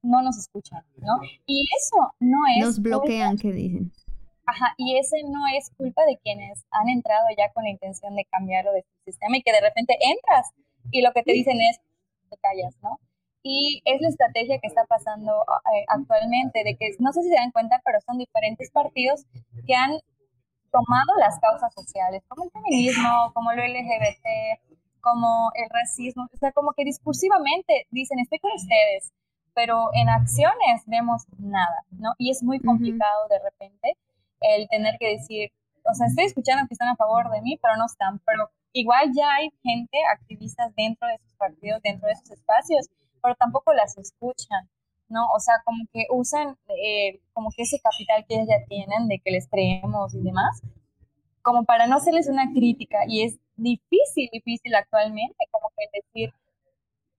[0.03, 1.21] no nos escuchan, ¿no?
[1.47, 2.65] Y eso no es...
[2.65, 3.93] Nos bloquean, ¿qué dicen?
[4.51, 8.25] Ajá, y ese no es culpa de quienes han entrado ya con la intención de
[8.25, 10.51] cambiarlo de su sistema y que de repente entras
[10.91, 11.79] y lo que te dicen es,
[12.29, 12.99] te callas, ¿no?
[13.45, 15.31] Y es la estrategia que está pasando
[15.73, 19.25] eh, actualmente, de que no sé si se dan cuenta, pero son diferentes partidos
[19.69, 20.01] que han
[20.73, 24.59] tomado las causas sociales, como el feminismo, como lo LGBT,
[25.01, 29.13] como el racismo, o sea, como que discursivamente dicen, estoy con ustedes,
[29.55, 32.15] pero en acciones vemos nada, ¿no?
[32.19, 33.97] Y es muy complicado de repente
[34.41, 35.51] el tener que decir,
[35.85, 39.11] o sea, estoy escuchando que están a favor de mí, pero no están, pero igual
[39.15, 42.89] ya hay gente, activistas dentro de sus partidos, dentro de sus espacios,
[43.23, 44.69] pero tampoco las escuchan.
[45.11, 45.27] ¿no?
[45.35, 49.19] O sea, como que usan eh, como que ese capital que ellos ya tienen, de
[49.19, 50.63] que les creemos y demás,
[51.43, 53.01] como para no hacerles una crítica.
[53.07, 56.33] Y es difícil, difícil actualmente, como que decir,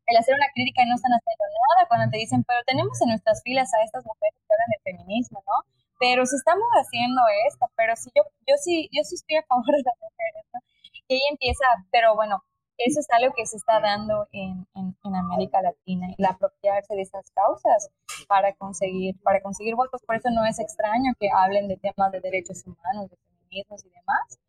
[0.08, 3.10] el hacer una crítica y no están haciendo nada, cuando te dicen, pero tenemos en
[3.10, 5.81] nuestras filas a estas mujeres que hablan de feminismo, ¿no?
[6.02, 9.70] Pero si estamos haciendo esto, pero si yo, yo sí, yo sí estoy a favor
[9.70, 10.60] de las mujeres, ¿no?
[11.08, 12.42] Y ella empieza, pero bueno,
[12.78, 17.30] eso es algo que se está dando en, en, América Latina, el apropiarse de esas
[17.32, 17.90] causas
[18.28, 20.02] para conseguir, para conseguir votos.
[20.02, 23.90] Por eso no es extraño que hablen de temas de derechos humanos, de feminismos y
[23.90, 24.40] demás,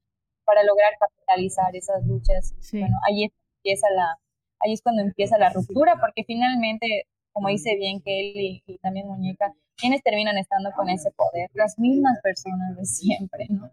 [0.44, 2.54] para lograr capitalizar esas luchas.
[2.72, 4.16] Bueno, ahí empieza la,
[4.60, 9.52] ahí es cuando empieza la ruptura, porque finalmente, como dice bien Kelly y, también Muñeca,
[9.76, 13.70] quienes terminan estando con ese poder, las mismas personas de siempre, ¿no?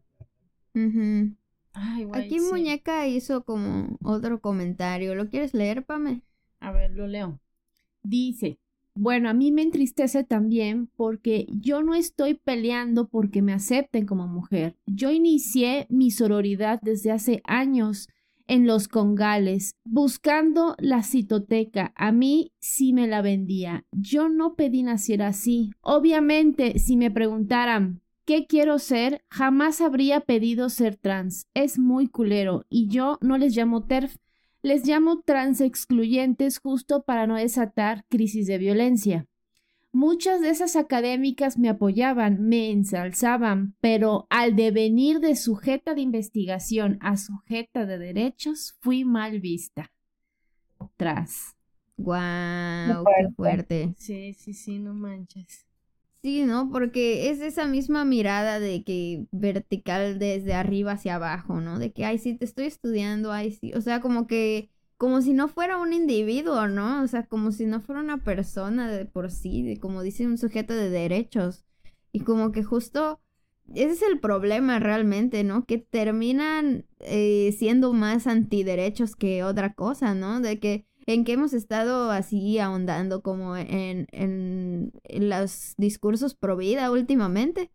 [2.14, 5.16] Aquí Muñeca hizo como otro comentario.
[5.16, 6.22] ¿Lo quieres leer, Pame?
[6.60, 7.40] A ver, lo leo.
[8.02, 8.60] Dice,
[8.96, 14.28] bueno, a mí me entristece también porque yo no estoy peleando porque me acepten como
[14.28, 14.76] mujer.
[14.86, 18.10] Yo inicié mi sororidad desde hace años
[18.50, 21.94] en los congales, buscando la citoteca.
[21.96, 23.86] A mí sí me la vendía.
[23.94, 25.72] Yo no pedí nacer así.
[25.82, 29.24] Obviamente, si me preguntaran ¿Qué quiero ser?
[29.32, 31.48] Jamás habría pedido ser trans.
[31.56, 32.64] Es muy culero.
[32.70, 34.18] Y yo no les llamo TERF,
[34.62, 39.26] les llamo trans excluyentes justo para no desatar crisis de violencia.
[39.92, 47.00] Muchas de esas académicas me apoyaban, me ensalzaban, pero al devenir de sujeta de investigación
[47.02, 49.92] a sujeta de derechos, fui mal vista.
[50.96, 51.56] Tras.
[51.98, 53.94] Guau, qué fuerte.
[53.98, 55.66] Sí, sí, sí, no manches.
[56.22, 56.70] Sí, ¿no?
[56.70, 61.80] Porque es esa misma mirada de que vertical desde arriba hacia abajo, ¿no?
[61.80, 63.74] De que, ay, sí, te estoy estudiando, ay, sí.
[63.74, 67.02] O sea, como que, como si no fuera un individuo, ¿no?
[67.04, 70.74] O sea, como si no fuera una persona de por sí, como dice un sujeto
[70.74, 71.64] de derechos.
[72.12, 73.22] Y como que justo
[73.74, 75.66] ese es el problema realmente, ¿no?
[75.66, 80.42] Que terminan eh, siendo más antiderechos que otra cosa, ¿no?
[80.42, 84.92] De que en que hemos estado así ahondando como en, en,
[85.30, 87.72] los discursos pro vida últimamente.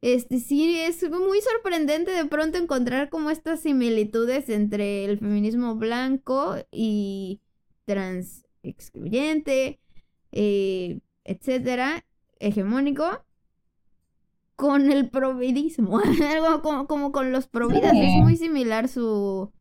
[0.00, 6.54] Este sí es muy sorprendente de pronto encontrar como estas similitudes entre el feminismo blanco
[6.70, 7.40] y
[7.84, 9.80] trans excluyente,
[10.30, 12.04] eh, etcétera,
[12.38, 13.24] hegemónico,
[14.54, 16.00] con el providismo,
[16.32, 19.52] algo como, como con los providas, es muy similar su,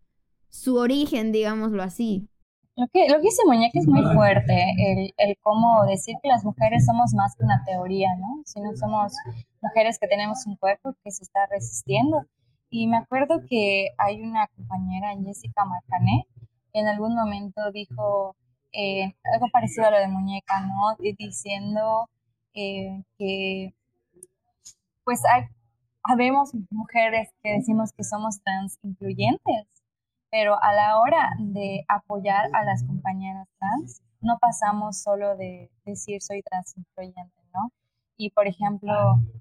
[0.49, 2.29] su origen, digámoslo así.
[2.75, 6.43] Lo que, lo que dice Muñeca es muy fuerte, el, el cómo decir que las
[6.43, 8.43] mujeres somos más que una teoría, ¿no?
[8.45, 9.13] Sino somos
[9.61, 12.25] mujeres que tenemos un cuerpo que se está resistiendo.
[12.69, 16.27] Y me acuerdo que hay una compañera, Jessica Marcané,
[16.73, 18.35] que en algún momento dijo
[18.73, 20.95] eh, algo parecido a lo de Muñeca, ¿no?
[21.17, 22.09] Diciendo
[22.53, 23.73] eh, que
[25.03, 25.43] pues hay,
[26.03, 29.67] habemos mujeres que decimos que somos trans incluyentes,
[30.29, 36.21] pero a la hora de apoyar a las compañeras trans, no pasamos solo de decir
[36.21, 37.71] soy trans incluyente, ¿no?
[38.17, 38.93] Y por ejemplo,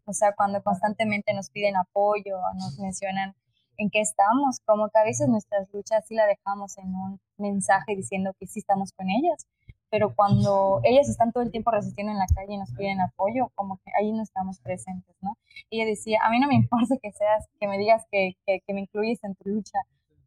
[0.04, 3.34] o sea, cuando constantemente nos piden apoyo, nos mencionan
[3.78, 7.96] en qué estamos, como que a veces nuestras luchas sí la dejamos en un mensaje
[7.96, 9.46] diciendo que sí estamos con ellas,
[9.90, 13.50] pero cuando ellas están todo el tiempo resistiendo en la calle y nos piden apoyo,
[13.54, 15.36] como que ahí no estamos presentes, ¿no?
[15.70, 18.80] Ella decía, a mí no me importa que seas, que me digas que, que, me
[18.80, 19.78] incluyes en tu lucha,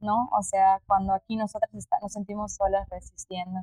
[0.01, 0.29] ¿no?
[0.37, 3.61] O sea, cuando aquí nosotras nos sentimos solas resistiendo.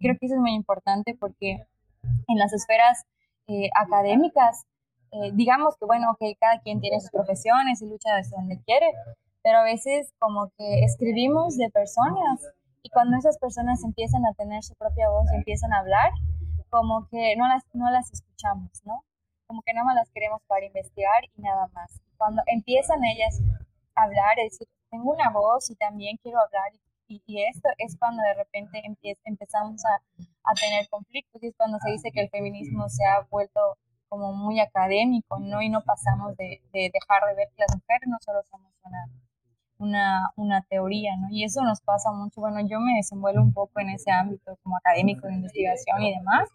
[0.00, 1.66] creo que eso es muy importante porque
[2.28, 3.04] en las esferas
[3.46, 4.64] eh, académicas,
[5.12, 8.86] eh, digamos que, bueno, que cada quien tiene sus profesiones y lucha desde donde quiere,
[9.42, 12.40] pero a veces como que escribimos de personas
[12.82, 16.10] y cuando esas personas empiezan a tener su propia voz y empiezan a hablar,
[16.70, 19.04] como que no las, no las escuchamos, ¿no?
[19.46, 22.00] Como que nada más las queremos para investigar y nada más.
[22.16, 23.40] Cuando empiezan ellas
[23.94, 27.96] a hablar, es decir, tengo una voz y también quiero hablar y, y esto es
[27.98, 28.82] cuando de repente
[29.24, 30.02] empezamos a,
[30.44, 33.60] a tener conflictos y es cuando se dice que el feminismo se ha vuelto
[34.08, 35.60] como muy académico, ¿no?
[35.60, 39.08] Y no pasamos de, de dejar de ver que las mujeres no solo somos una
[39.78, 41.28] una, una teoría, ¿no?
[41.30, 42.40] Y eso nos pasa mucho.
[42.40, 46.48] Bueno, yo me desenvuelvo un poco en ese ámbito como académico de investigación y demás.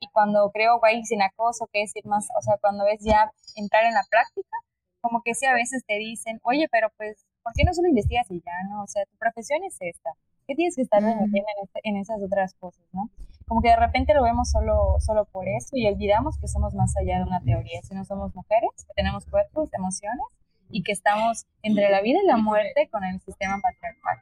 [0.00, 3.32] Y cuando creo guay sin acoso, que es ir más, o sea, cuando ves ya
[3.54, 4.56] entrar en la práctica,
[5.00, 8.28] como que sí a veces te dicen, oye, pero pues, ¿por qué no solo investigas
[8.28, 8.82] y ya, no?
[8.82, 10.10] O sea, tu profesión es esta.
[10.48, 11.06] ¿Qué tienes que estar mm.
[11.06, 13.08] en, este, en esas otras cosas, no?
[13.46, 16.96] Como que de repente lo vemos solo, solo por eso y olvidamos que somos más
[16.96, 20.26] allá de una teoría, si no somos mujeres, que tenemos cuerpos, emociones
[20.70, 24.18] y que estamos entre la vida y la muerte con el sistema patriarcal.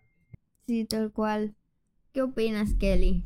[0.66, 1.54] Sí, tal cual.
[2.12, 3.24] ¿Qué opinas, Kelly,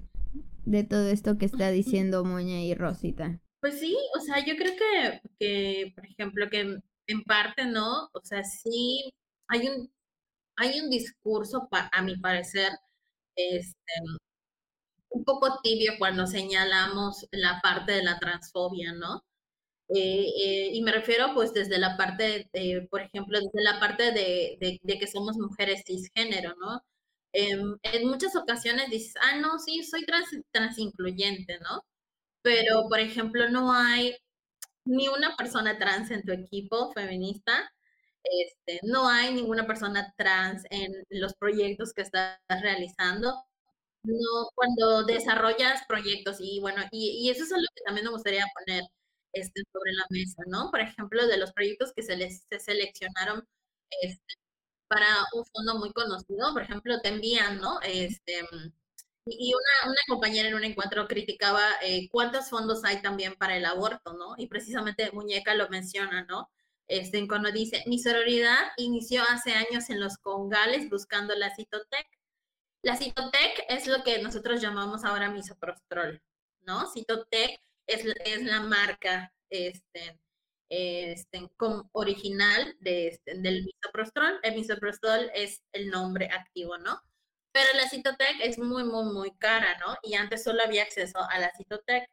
[0.65, 3.41] de todo esto que está diciendo Moña y Rosita?
[3.61, 8.09] Pues sí, o sea, yo creo que, que por ejemplo, que en parte, ¿no?
[8.13, 9.13] O sea, sí
[9.49, 9.93] hay un,
[10.57, 12.73] hay un discurso, a mi parecer,
[13.37, 13.93] este,
[15.11, 19.25] un poco tibio cuando señalamos la parte de la transfobia, ¿no?
[19.89, 24.13] Eh, eh, y me refiero pues desde la parte, de, por ejemplo, desde la parte
[24.13, 26.83] de, de, que somos mujeres cisgénero, ¿no?
[27.33, 31.83] Em, en muchas ocasiones dices, ah, no, sí, soy trans, trans incluyente, ¿no?
[32.43, 34.17] Pero, por ejemplo, no hay
[34.85, 37.73] ni una persona trans en tu equipo feminista,
[38.31, 43.45] este, no hay ninguna persona trans en los proyectos que estás realizando.
[44.05, 48.85] No, cuando desarrollas proyectos y bueno, y, eso es algo que también me gustaría poner
[49.33, 50.71] estén sobre la mesa, ¿no?
[50.71, 53.47] Por ejemplo, de los proyectos que se les se seleccionaron
[54.03, 54.35] este,
[54.89, 57.81] para un fondo muy conocido, por ejemplo, te envían, ¿no?
[57.83, 58.41] Este,
[59.27, 63.67] y una, una compañera en un encuentro criticaba eh, cuántos fondos hay también para el
[63.67, 64.35] aborto, ¿no?
[64.39, 66.51] Y precisamente Muñeca lo menciona, ¿no?
[66.89, 72.07] Este, cuando dice, mi sororidad inició hace años en los congales buscando la citotec.
[72.83, 76.23] La citotec es lo que nosotros llamamos ahora misoprostrol,
[76.63, 76.91] ¿no?
[76.91, 78.05] Citotec es,
[78.45, 80.19] la marca este,
[80.69, 81.51] este,
[81.93, 84.41] original de, este, del misoprostol.
[84.43, 87.03] El misoprostol es el nombre activo, ¿no?
[87.53, 89.97] Pero la Citotec es muy, muy, muy cara, ¿no?
[90.03, 92.09] Y antes solo había acceso a la Citotec.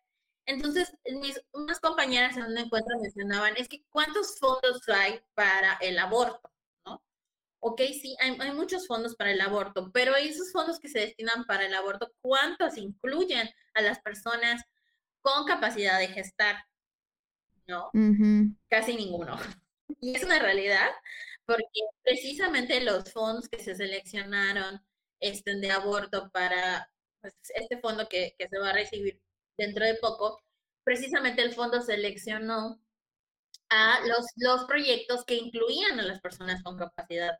[0.46, 5.98] Entonces, mis, unas compañeras en un encuentro mencionaban, es que ¿cuántos fondos hay para el
[5.98, 6.52] aborto?
[6.86, 7.04] ¿no?
[7.60, 11.46] Ok, sí, hay, hay, muchos fondos para el aborto, pero esos fondos que se destinan
[11.46, 14.64] para el aborto, ¿cuántos incluyen a las personas
[15.22, 16.64] con capacidad de gestar,
[17.68, 17.90] ¿no?
[18.70, 19.38] Casi ninguno.
[20.02, 20.90] Y es una realidad
[21.46, 24.84] porque precisamente los fondos que se seleccionaron
[25.20, 26.90] este, de aborto para
[27.22, 29.22] pues, este fondo que, que se va a recibir
[29.58, 30.42] dentro de poco,
[30.84, 32.80] precisamente el fondo seleccionó
[33.70, 37.38] a los, los proyectos que incluían a las personas con capacidad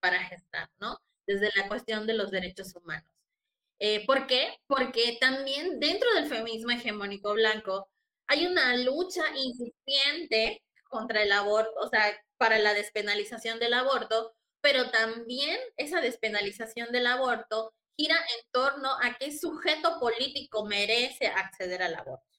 [0.00, 0.98] para gestar, ¿no?
[1.26, 3.08] Desde la cuestión de los derechos humanos.
[3.78, 4.58] Eh, ¿Por qué?
[4.66, 7.88] Porque también dentro del feminismo hegemónico blanco
[8.26, 14.90] hay una lucha incipiente contra el aborto, o sea, para la despenalización del aborto, pero
[14.90, 21.94] también esa despenalización del aborto gira en torno a qué sujeto político merece acceder al
[21.94, 22.38] aborto,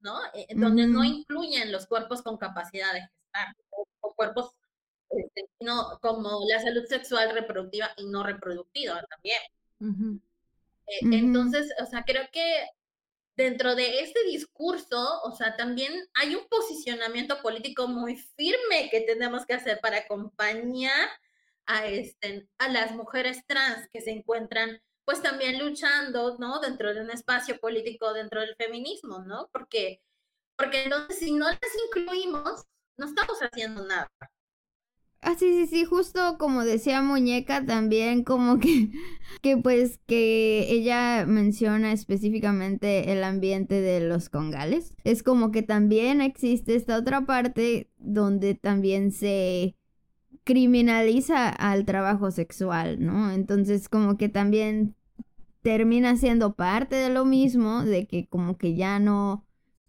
[0.00, 0.18] ¿no?
[0.34, 4.54] Eh, donde no incluyen los cuerpos con capacidad de gestar, o, cuerpos
[5.10, 10.22] este, no, como la salud sexual reproductiva y no reproductiva también.
[10.86, 12.66] Eh, entonces, o sea, creo que
[13.36, 19.46] dentro de este discurso, o sea, también hay un posicionamiento político muy firme que tenemos
[19.46, 21.08] que hacer para acompañar
[21.68, 26.60] a, este, a las mujeres trans que se encuentran pues también luchando, ¿no?
[26.60, 29.48] Dentro de un espacio político, dentro del feminismo, ¿no?
[29.52, 30.02] Porque
[30.58, 32.64] porque entonces si no las incluimos,
[32.98, 34.08] no estamos haciendo nada.
[35.20, 38.90] Ah, sí, sí, sí, justo como decía Muñeca también, como que,
[39.42, 44.94] que pues que ella menciona específicamente el ambiente de los congales.
[45.04, 49.77] Es como que también existe esta otra parte donde también se
[50.48, 53.30] criminaliza al trabajo sexual, ¿no?
[53.32, 54.96] Entonces como que también
[55.60, 59.44] termina siendo parte de lo mismo, de que como que ya no,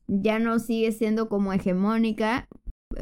[0.07, 2.49] ya no sigue siendo como hegemónica,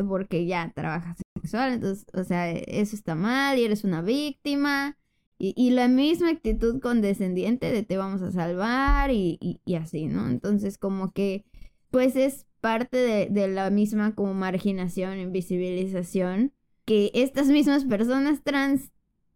[0.08, 4.95] porque ya trabajas sexual, entonces, o sea, eso está mal y eres una víctima.
[5.39, 10.30] Y, la misma actitud condescendiente de te vamos a salvar y, así, ¿no?
[10.30, 11.43] Entonces, como que,
[11.89, 16.53] pues es parte de, de, la misma como marginación, invisibilización,
[16.88, 18.94] que estas mismas personas trans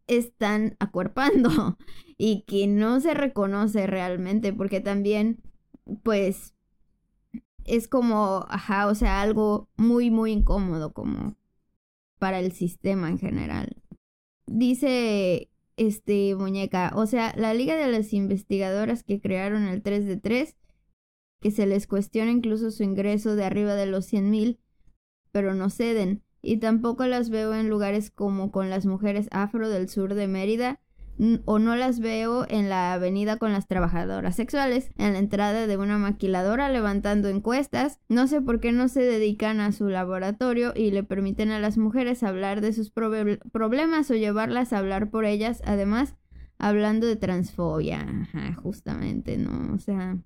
[0.08, 1.78] están acuerpando
[2.18, 5.43] y que no se reconoce realmente, porque también,
[6.02, 6.56] pues,
[7.66, 11.36] es como, ajá, o sea, algo muy, muy incómodo como
[12.20, 13.76] para el sistema en general.
[14.47, 20.16] Dice este muñeca, o sea, la Liga de las Investigadoras que crearon el 3 de
[20.16, 20.56] 3,
[21.41, 24.60] que se les cuestiona incluso su ingreso de arriba de los 100 mil,
[25.34, 29.89] pero no ceden, y tampoco las veo en lugares como con las mujeres afro del
[29.89, 30.80] sur de Mérida,
[31.46, 35.78] o no las veo en la avenida con las trabajadoras sexuales, en la entrada de
[35.78, 38.00] una maquiladora levantando encuestas.
[38.10, 41.78] No sé por qué no se dedican a su laboratorio y le permiten a las
[41.78, 46.16] mujeres hablar de sus problemas o llevarlas a hablar por ellas, además
[46.58, 48.28] hablando de transfobia,
[48.64, 49.76] justamente, ¿no?
[49.76, 50.18] O sea...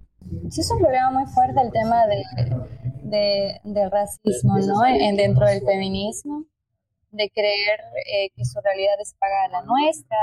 [0.49, 4.85] Sí, es un problema muy fuerte el tema de, del racismo, ¿no?
[4.85, 6.45] En, dentro del feminismo,
[7.11, 10.17] de creer eh, que su realidad es pagar la nuestra,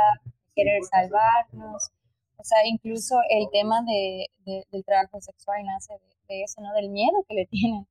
[0.54, 1.90] querer salvarnos.
[2.36, 4.26] O sea, incluso el tema de,
[4.70, 5.94] del trabajo sexual nace
[6.28, 6.72] de, eso, ¿no?
[6.72, 7.86] Del miedo que le tienen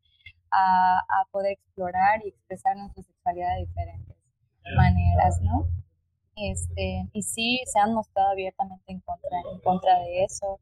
[0.51, 4.17] a, a poder explorar y expresar nuestra sexualidad de diferentes
[4.75, 5.67] maneras, ¿no?
[6.35, 10.59] Este, y sí, se han mostrado abiertamente en contra, en contra de eso.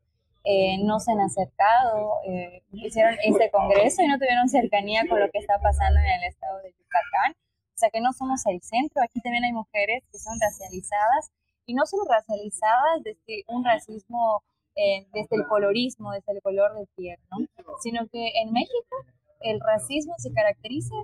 [0.51, 5.29] Eh, no se han acercado, eh, hicieron este congreso y no tuvieron cercanía con lo
[5.29, 7.33] que está pasando en el estado de Yucatán.
[7.33, 11.29] O sea que no somos el centro, aquí también hay mujeres que son racializadas
[11.67, 14.41] y no solo racializadas desde un racismo,
[14.75, 17.45] eh, desde el colorismo, desde el color de piel, ¿no?
[17.83, 18.95] sino que en México
[19.41, 20.95] el racismo se caracteriza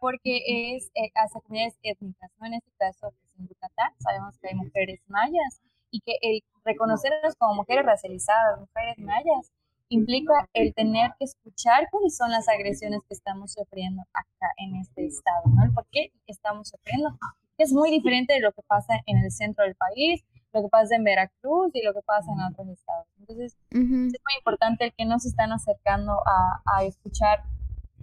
[0.00, 2.46] porque es hacia comunidades étnicas, ¿no?
[2.46, 5.60] En este caso, pues, en Yucatán, sabemos que hay mujeres mayas
[5.96, 9.50] y que el reconocernos como mujeres racializadas, mujeres mayas,
[9.88, 15.06] implica el tener que escuchar cuáles son las agresiones que estamos sufriendo acá en este
[15.06, 15.64] estado, ¿no?
[15.64, 17.16] El por qué estamos sufriendo
[17.56, 20.22] es muy diferente de lo que pasa en el centro del país,
[20.52, 23.06] lo que pasa en Veracruz y lo que pasa en otros estados.
[23.18, 27.44] Entonces, es muy importante el que nos están acercando a, a escuchar,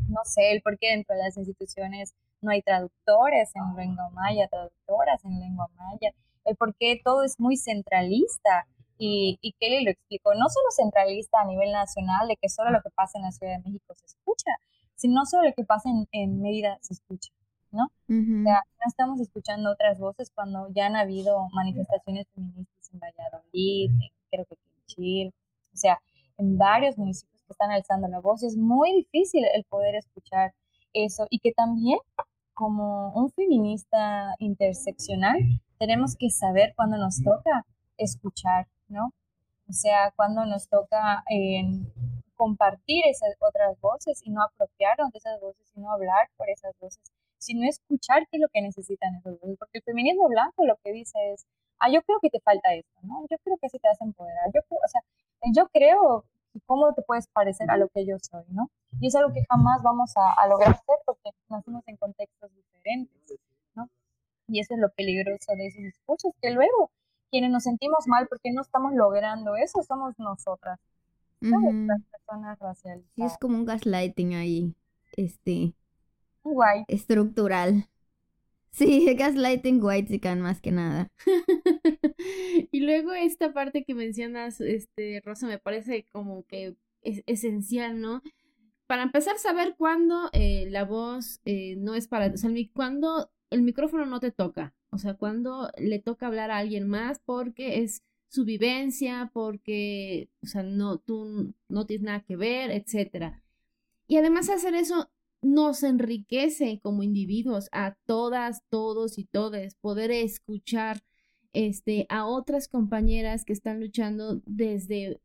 [0.08, 4.48] no sé, el por qué dentro de las instituciones no hay traductores en lengua maya,
[4.48, 6.12] traductoras en lengua maya,
[6.46, 8.68] el por qué todo es muy centralista.
[8.98, 12.82] Y, y Kelly lo explicó, no solo centralista a nivel nacional, de que solo lo
[12.82, 14.52] que pasa en la Ciudad de México se escucha,
[14.96, 17.32] sino solo lo que pasa en, en Mérida se escucha.
[17.74, 17.86] ¿no?
[17.86, 23.92] O sea, no estamos escuchando otras voces cuando ya han habido manifestaciones feministas en Valladolid,
[24.30, 25.34] creo que en Chile,
[25.74, 26.00] o sea,
[26.38, 28.44] en varios municipios que están alzando la voz.
[28.44, 30.54] Es muy difícil el poder escuchar
[30.94, 31.98] eso y que también
[32.54, 35.40] como un feminista interseccional
[35.84, 37.66] tenemos que saber cuándo nos toca
[37.98, 39.12] escuchar, ¿no?
[39.68, 41.24] O sea, cuando nos toca
[42.36, 46.74] compartir esas otras voces y no apropiarnos de esas voces y no hablar por esas
[46.80, 47.12] voces
[47.44, 49.58] sino escuchar qué es lo que necesitan esos dos.
[49.60, 51.46] Porque el feminismo blanco lo que dice es,
[51.80, 53.22] ah, yo creo que te falta esto, ¿no?
[53.30, 54.46] Yo creo que así te vas a empoderar.
[54.54, 55.02] Yo creo, o sea,
[55.54, 56.26] yo creo
[56.66, 58.70] cómo te puedes parecer a lo que yo soy, ¿no?
[59.02, 63.40] Y es algo que jamás vamos a, a lograr hacer porque nacimos en contextos diferentes.
[64.48, 66.92] Y eso es lo peligroso de esos discursos, que luego
[67.32, 70.80] quienes nos sentimos mal porque no estamos logrando eso somos nosotras,
[71.42, 73.06] las personas raciales.
[73.16, 74.76] Sí, es como un gaslighting ahí,
[75.18, 75.74] este,
[76.44, 76.86] White.
[76.88, 77.88] Estructural.
[78.76, 81.08] Sí, gaslighting white can más que nada.
[82.72, 88.24] y luego esta parte que mencionas, este, Rosa, me parece como que es esencial, ¿no?
[88.88, 93.62] Para empezar, saber cuándo eh, la voz eh, no es para, o sea, cuando el
[93.62, 98.04] micrófono no te toca, o sea, cuando le toca hablar a alguien más porque es
[98.30, 103.44] su vivencia, porque, o sea, no, tú no tienes nada que ver, etcétera.
[104.08, 105.10] Y además hacer eso
[105.42, 111.04] nos enriquece como individuos a todas, todos y todes poder escuchar
[111.54, 115.20] este, a otras compañeras que están luchando desde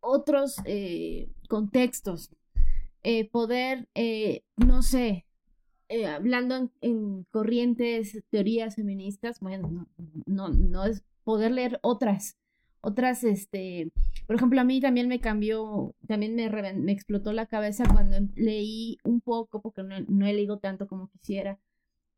[0.00, 2.30] otros eh, contextos.
[3.04, 5.26] eh, poder, eh, no sé,
[5.88, 9.86] eh, hablando en, corrientes, teorías feministas, bueno,
[10.26, 12.36] no, no, no es poder leer otras,
[12.80, 13.90] otras, este,
[14.26, 18.98] por ejemplo, a mí también me cambió, también me, me explotó la cabeza cuando leí
[19.04, 21.58] un poco, porque no, no he leído tanto como quisiera,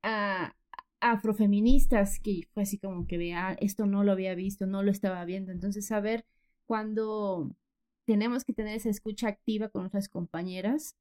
[0.02, 0.54] a,
[1.00, 4.90] afrofeministas, que fue así como que vea, ah, esto no lo había visto, no lo
[4.90, 5.52] estaba viendo.
[5.52, 6.24] Entonces, saber
[6.66, 7.54] cuando
[8.06, 10.96] tenemos que tener esa escucha activa con nuestras compañeras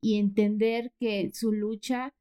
[0.00, 2.14] y entender que su lucha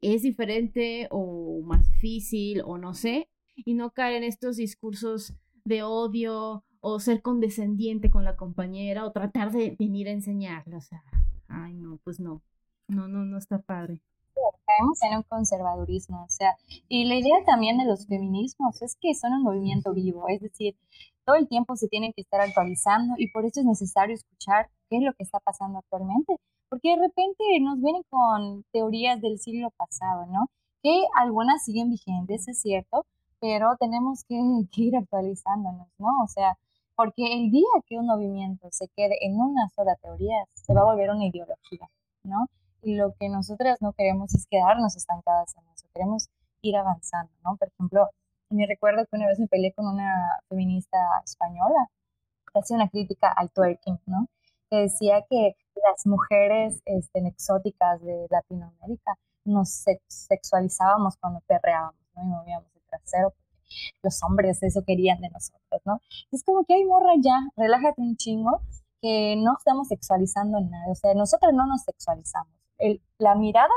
[0.00, 5.82] es diferente o más difícil o no sé, y no caer en estos discursos de
[5.82, 10.76] odio o ser condescendiente con la compañera o tratar de venir a enseñarle.
[10.76, 11.02] O sea,
[11.48, 12.42] ay no, pues no,
[12.88, 14.02] no, no, no está padre
[14.66, 16.56] caemos en un conservadurismo, o sea,
[16.88, 20.76] y la idea también de los feminismos es que son un movimiento vivo, es decir,
[21.24, 24.98] todo el tiempo se tienen que estar actualizando y por eso es necesario escuchar qué
[24.98, 26.36] es lo que está pasando actualmente,
[26.76, 30.48] porque de repente nos vienen con teorías del siglo pasado, ¿no?
[30.82, 33.06] Que algunas siguen vigentes, es cierto,
[33.40, 34.36] pero tenemos que,
[34.72, 36.08] que ir actualizándonos, ¿no?
[36.22, 36.58] O sea,
[36.96, 40.84] porque el día que un movimiento se quede en una sola teoría, se va a
[40.84, 41.88] volver una ideología,
[42.24, 42.46] ¿no?
[42.82, 46.28] y lo que nosotras no queremos es quedarnos estancadas en eso, queremos
[46.62, 47.56] ir avanzando, ¿no?
[47.56, 48.10] Por ejemplo,
[48.50, 50.12] me recuerdo que una vez me peleé con una
[50.48, 51.88] feminista española
[52.52, 54.28] que hacía una crítica al twerking, ¿no?
[54.70, 55.54] Que decía que
[55.88, 62.22] las mujeres este, exóticas de Latinoamérica nos sexualizábamos cuando perreábamos, ¿no?
[62.22, 63.46] Y movíamos el trasero porque
[64.02, 66.00] los hombres eso querían de nosotros, ¿no?
[66.32, 68.60] Es como que hay morra ya, relájate un chingo,
[69.00, 72.56] que no estamos sexualizando nada, o sea, nosotras no nos sexualizamos
[73.18, 73.68] la mirada,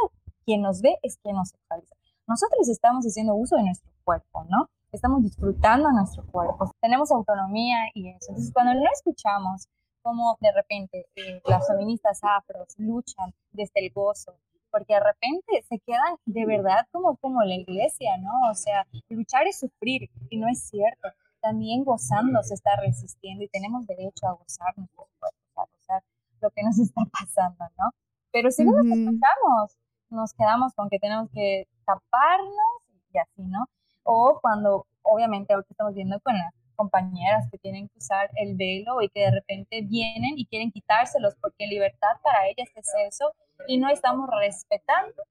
[0.45, 1.95] quien nos ve es quien nos sexualiza.
[2.27, 4.69] Nosotros estamos haciendo uso de nuestro cuerpo, ¿no?
[4.91, 8.29] Estamos disfrutando nuestro cuerpo, tenemos autonomía y eso.
[8.29, 9.67] Entonces, cuando no escuchamos
[10.01, 14.35] cómo de repente eh, las feministas afros luchan desde el gozo,
[14.71, 18.49] porque de repente se quedan de verdad como, como la iglesia, ¿no?
[18.51, 21.09] O sea, luchar es sufrir y no es cierto.
[21.41, 26.03] También gozando se está resistiendo y tenemos derecho a gozar nuestros cuerpos, a gozar
[26.41, 27.91] lo que nos está pasando, ¿no?
[28.31, 29.77] Pero si no nos escuchamos,
[30.09, 32.81] nos quedamos con que tenemos que taparnos
[33.11, 33.65] y así, ¿no?
[34.03, 39.01] O cuando, obviamente, ahorita estamos viendo con las compañeras que tienen que usar el velo
[39.01, 43.33] y que de repente vienen y quieren quitárselos porque libertad para ellas es eso
[43.67, 45.21] y no estamos respetando,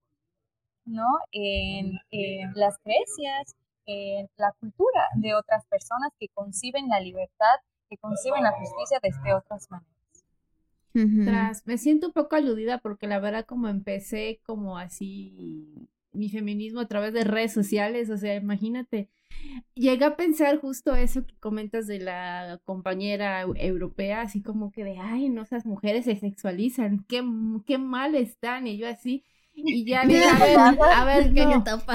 [0.84, 1.06] ¿no?
[1.32, 7.56] En, en las creencias, en la cultura de otras personas que conciben la libertad,
[7.88, 9.88] que conciben la justicia desde otras maneras
[11.64, 16.88] me siento un poco aludida porque la verdad como empecé como así mi feminismo a
[16.88, 19.08] través de redes sociales, o sea, imagínate,
[19.74, 24.98] llegué a pensar justo eso que comentas de la compañera europea, así como que de,
[24.98, 27.22] ay, no, esas mujeres se sexualizan, qué,
[27.66, 29.24] qué mal están, y yo así,
[29.54, 31.32] y ya dije, a ver, a ver,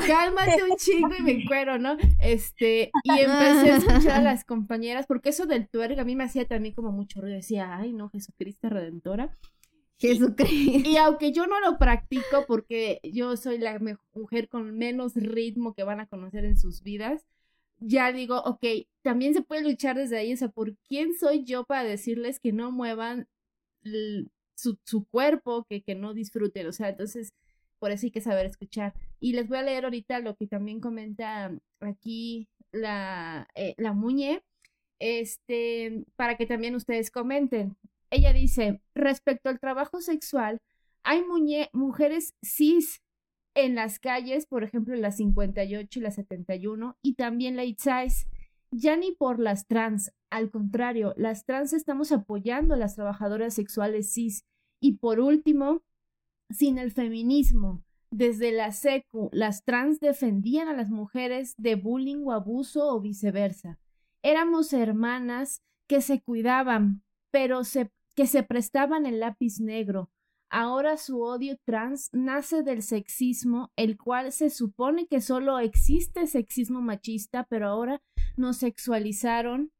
[0.07, 1.97] cálmate un chingo y me encuero, ¿no?
[2.19, 6.25] Este, y empecé a escuchar a las compañeras, porque eso del tuerga a mí me
[6.25, 9.37] hacía también como mucho ruido, decía, ay, no, Jesucristo Redentora.
[10.07, 10.89] Jesucristo.
[10.89, 13.79] Y, aunque yo no lo practico porque yo soy la
[14.13, 17.25] mujer con menos ritmo que van a conocer en sus vidas,
[17.79, 18.65] ya digo, ok,
[19.01, 22.53] también se puede luchar desde ahí, o sea, ¿por quién soy yo para decirles que
[22.53, 23.27] no muevan
[24.55, 26.67] su, su, cuerpo, que, que no disfruten?
[26.67, 27.33] O sea, entonces
[27.79, 28.93] por eso hay que saber escuchar.
[29.19, 31.51] Y les voy a leer ahorita lo que también comenta
[31.81, 34.41] aquí la, eh, la Muñe,
[34.99, 37.75] este, para que también ustedes comenten.
[38.13, 40.61] Ella dice, respecto al trabajo sexual,
[41.03, 41.23] hay
[41.73, 43.01] mujeres cis
[43.55, 48.27] en las calles, por ejemplo, la 58 y la 71, y también la size.
[48.69, 54.13] Ya ni por las trans, al contrario, las trans estamos apoyando a las trabajadoras sexuales
[54.13, 54.45] cis.
[54.79, 55.81] Y por último,
[56.51, 57.83] sin el feminismo.
[58.11, 63.79] Desde la SECU, las trans defendían a las mujeres de bullying o abuso o viceversa.
[64.21, 67.01] Éramos hermanas que se cuidaban,
[67.31, 70.11] pero se, que se prestaban el lápiz negro.
[70.49, 76.81] Ahora su odio trans nace del sexismo, el cual se supone que solo existe sexismo
[76.81, 78.03] machista, pero ahora
[78.37, 79.71] nos sexualizaron,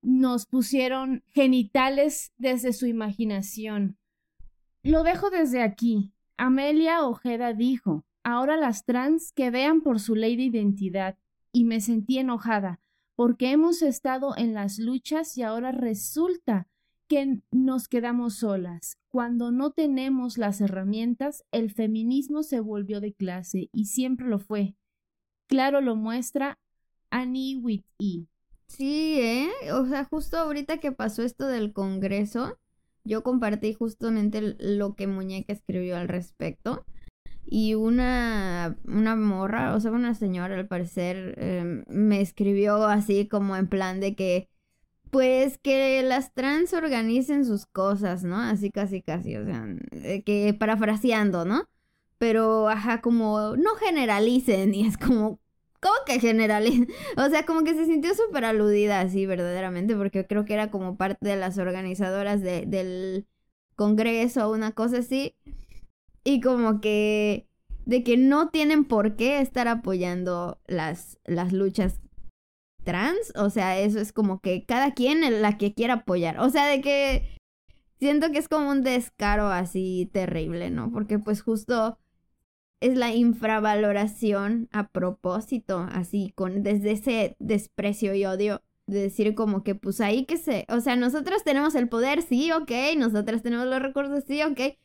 [0.00, 3.98] nos pusieron genitales desde su imaginación.
[4.84, 6.12] Lo dejo desde aquí.
[6.36, 11.18] Amelia Ojeda dijo, ahora las trans que vean por su ley de identidad,
[11.52, 12.80] y me sentí enojada,
[13.14, 16.68] porque hemos estado en las luchas y ahora resulta
[17.12, 18.96] que nos quedamos solas.
[19.10, 24.76] Cuando no tenemos las herramientas, el feminismo se volvió de clase y siempre lo fue.
[25.46, 26.58] Claro lo muestra
[27.10, 28.28] Annie Whitty.
[28.66, 29.50] Sí, ¿eh?
[29.74, 32.58] O sea, justo ahorita que pasó esto del Congreso,
[33.04, 36.86] yo compartí justamente lo que Muñeca escribió al respecto.
[37.44, 43.54] Y una, una morra, o sea, una señora al parecer, em, me escribió así como
[43.54, 44.48] en plan de que,
[45.12, 48.40] pues que las trans organicen sus cosas, ¿no?
[48.40, 49.66] Así casi casi, o sea,
[50.24, 51.68] que parafraseando, ¿no?
[52.18, 55.40] Pero, ajá, como no generalicen y es como,
[55.82, 56.88] ¿Cómo que generalicen?
[57.18, 60.96] O sea, como que se sintió súper aludida así, verdaderamente, porque creo que era como
[60.96, 63.26] parte de las organizadoras de, del
[63.76, 65.34] congreso o una cosa así.
[66.24, 67.48] Y como que
[67.86, 72.00] de que no tienen por qué estar apoyando las, las luchas
[72.82, 73.32] trans.
[73.36, 76.40] O sea, eso es como que cada quien la que quiera apoyar.
[76.40, 77.38] O sea, de que
[77.98, 80.90] siento que es como un descaro así terrible, ¿no?
[80.92, 81.98] Porque pues justo
[82.80, 89.62] es la infravaloración a propósito, así, con desde ese desprecio y odio de decir como
[89.62, 93.66] que pues ahí que se, o sea, nosotros tenemos el poder, sí, ok, nosotras tenemos
[93.66, 94.76] los recursos, sí, ok,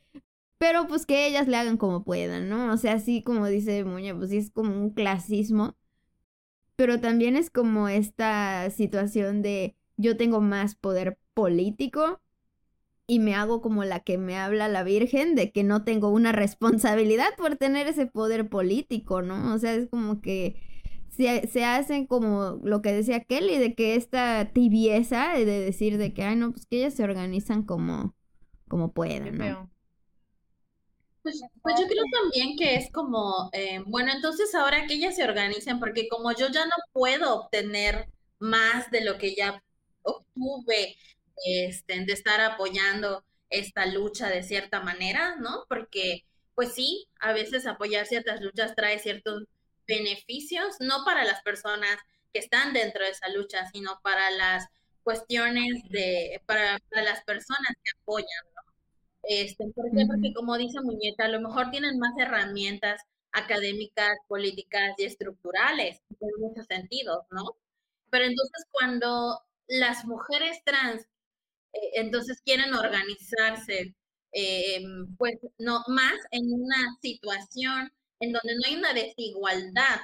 [0.60, 2.72] pero pues que ellas le hagan como puedan, ¿no?
[2.72, 5.76] O sea, así como dice Muña, pues sí es como un clasismo,
[6.78, 12.22] pero también es como esta situación de yo tengo más poder político
[13.08, 16.32] y me hago como la que me habla la Virgen de que no tengo una
[16.34, 19.54] responsabilidad por tener ese poder político, ¿no?
[19.54, 20.56] O sea, es como que
[21.10, 26.14] se, se hacen como lo que decía Kelly, de que esta tibieza de decir de
[26.14, 28.16] que, ay, no, pues que ellas se organizan como,
[28.68, 29.72] como puedan, ¿no?
[31.28, 35.26] Pues, pues, yo creo también que es como, eh, bueno, entonces ahora que ellas se
[35.26, 38.08] organizan, porque como yo ya no puedo obtener
[38.40, 39.62] más de lo que ya
[40.04, 40.96] obtuve
[41.46, 45.66] este, de estar apoyando esta lucha de cierta manera, ¿no?
[45.68, 46.24] Porque,
[46.56, 49.44] pues sí, a veces apoyar ciertas luchas trae ciertos
[49.86, 51.98] beneficios, no para las personas
[52.32, 54.68] que están dentro de esa lucha, sino para las
[55.04, 58.28] cuestiones de, para, las personas que apoyan.
[59.28, 60.06] Este, ¿Por qué?
[60.08, 63.02] Porque como dice Muñeca, a lo mejor tienen más herramientas
[63.32, 67.58] académicas, políticas y estructurales en muchos sentidos, ¿no?
[68.10, 71.02] Pero entonces cuando las mujeres trans
[71.74, 73.96] eh, entonces quieren organizarse,
[74.32, 74.82] eh,
[75.18, 80.00] pues no más en una situación en donde no hay una desigualdad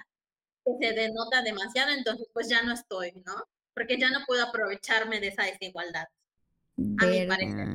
[0.66, 3.36] que se denota demasiado, entonces pues ya no estoy, ¿no?
[3.74, 6.06] Porque ya no puedo aprovecharme de esa desigualdad.
[7.00, 7.68] A mi parecer.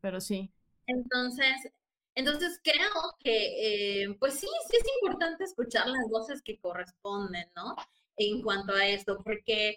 [0.00, 0.50] Pero sí.
[0.86, 1.70] Entonces,
[2.14, 7.76] entonces creo que, eh, pues sí, sí es importante escuchar las voces que corresponden, ¿no?
[8.16, 9.76] En cuanto a esto, porque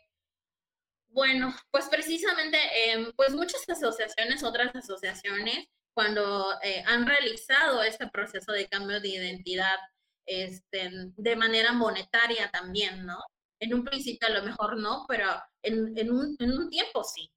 [1.15, 2.57] bueno, pues precisamente,
[2.91, 9.07] em, pues muchas asociaciones, otras asociaciones, cuando eh, han realizado este proceso de cambio de
[9.09, 9.77] identidad
[10.25, 13.17] este, de manera monetaria también, ¿no?
[13.59, 15.27] En un principio a lo mejor no, pero
[15.61, 17.31] en, en, un, en un tiempo sí,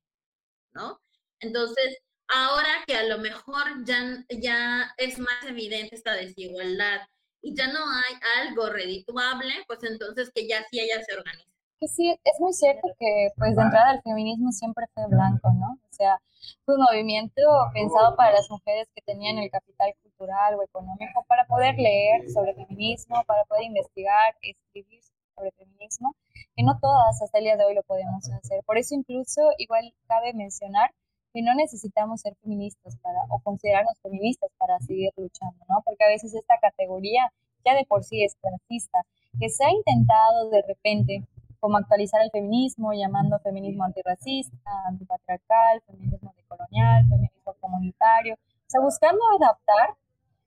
[0.72, 1.01] ¿no?
[1.41, 7.01] Entonces, ahora que a lo mejor ya, ya es más evidente esta desigualdad
[7.41, 11.49] y ya no hay algo redituable, pues entonces que ya sí ella se organiza
[11.86, 15.78] sí, es muy cierto que pues de entrada el feminismo siempre fue blanco, ¿no?
[15.91, 16.20] O sea,
[16.64, 21.47] fue un movimiento pensado para las mujeres que tenían el capital cultural o económico para
[21.47, 25.03] poder leer sobre feminismo, para poder investigar, escribir
[25.36, 26.16] sobre feminismo,
[26.57, 28.62] que no todas hasta el día de hoy lo podemos hacer.
[28.64, 30.91] Por eso incluso igual cabe mencionar
[31.33, 35.83] que no necesitamos ser feministas para o considerarnos feministas para seguir luchando, ¿no?
[35.85, 37.33] Porque a veces esta categoría
[37.64, 39.05] ya de por sí es clasista,
[39.39, 41.22] que se ha intentado de repente
[41.61, 49.20] como actualizar el feminismo, llamando feminismo antirracista, antipatriarcal, feminismo decolonial, feminismo comunitario, o sea, buscando
[49.41, 49.97] adaptar,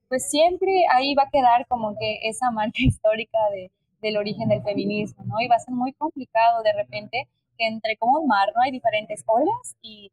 [0.08, 3.72] pues siempre ahí va a quedar como que esa marca histórica de,
[4.02, 5.42] del origen del feminismo, ¿no?
[5.42, 7.28] Y va a ser muy complicado de repente
[7.58, 8.62] que entre como un mar, ¿no?
[8.62, 10.12] Hay diferentes olas y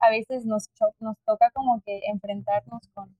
[0.00, 3.16] a veces nos, nos toca como que enfrentarnos con,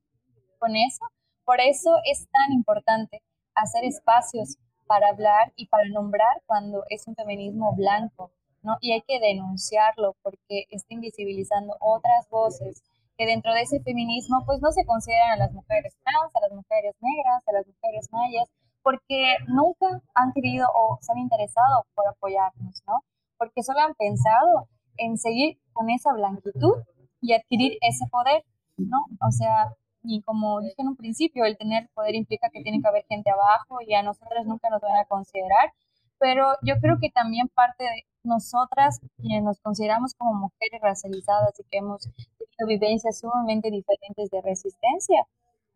[0.58, 1.04] con eso.
[1.44, 3.22] Por eso es tan importante
[3.54, 4.56] hacer espacios
[4.86, 8.76] para hablar y para nombrar cuando es un feminismo blanco, ¿no?
[8.80, 12.82] Y hay que denunciarlo porque está invisibilizando otras voces
[13.16, 16.52] que dentro de ese feminismo pues no se consideran a las mujeres trans, a las
[16.52, 18.48] mujeres negras, a las mujeres mayas,
[18.82, 23.04] porque nunca han querido o se han interesado por apoyarnos, ¿no?
[23.38, 26.74] Porque solo han pensado en seguir con esa blanquitud
[27.22, 28.44] y adquirir ese poder,
[28.76, 28.98] ¿no?
[29.26, 32.88] O sea, y como dije en un principio, el tener poder implica que tiene que
[32.88, 35.72] haber gente abajo y a nosotras nunca nos van a considerar,
[36.18, 41.64] pero yo creo que también parte de nosotras, quienes nos consideramos como mujeres racializadas y
[41.64, 45.26] que hemos tenido vivencias sumamente diferentes de resistencia,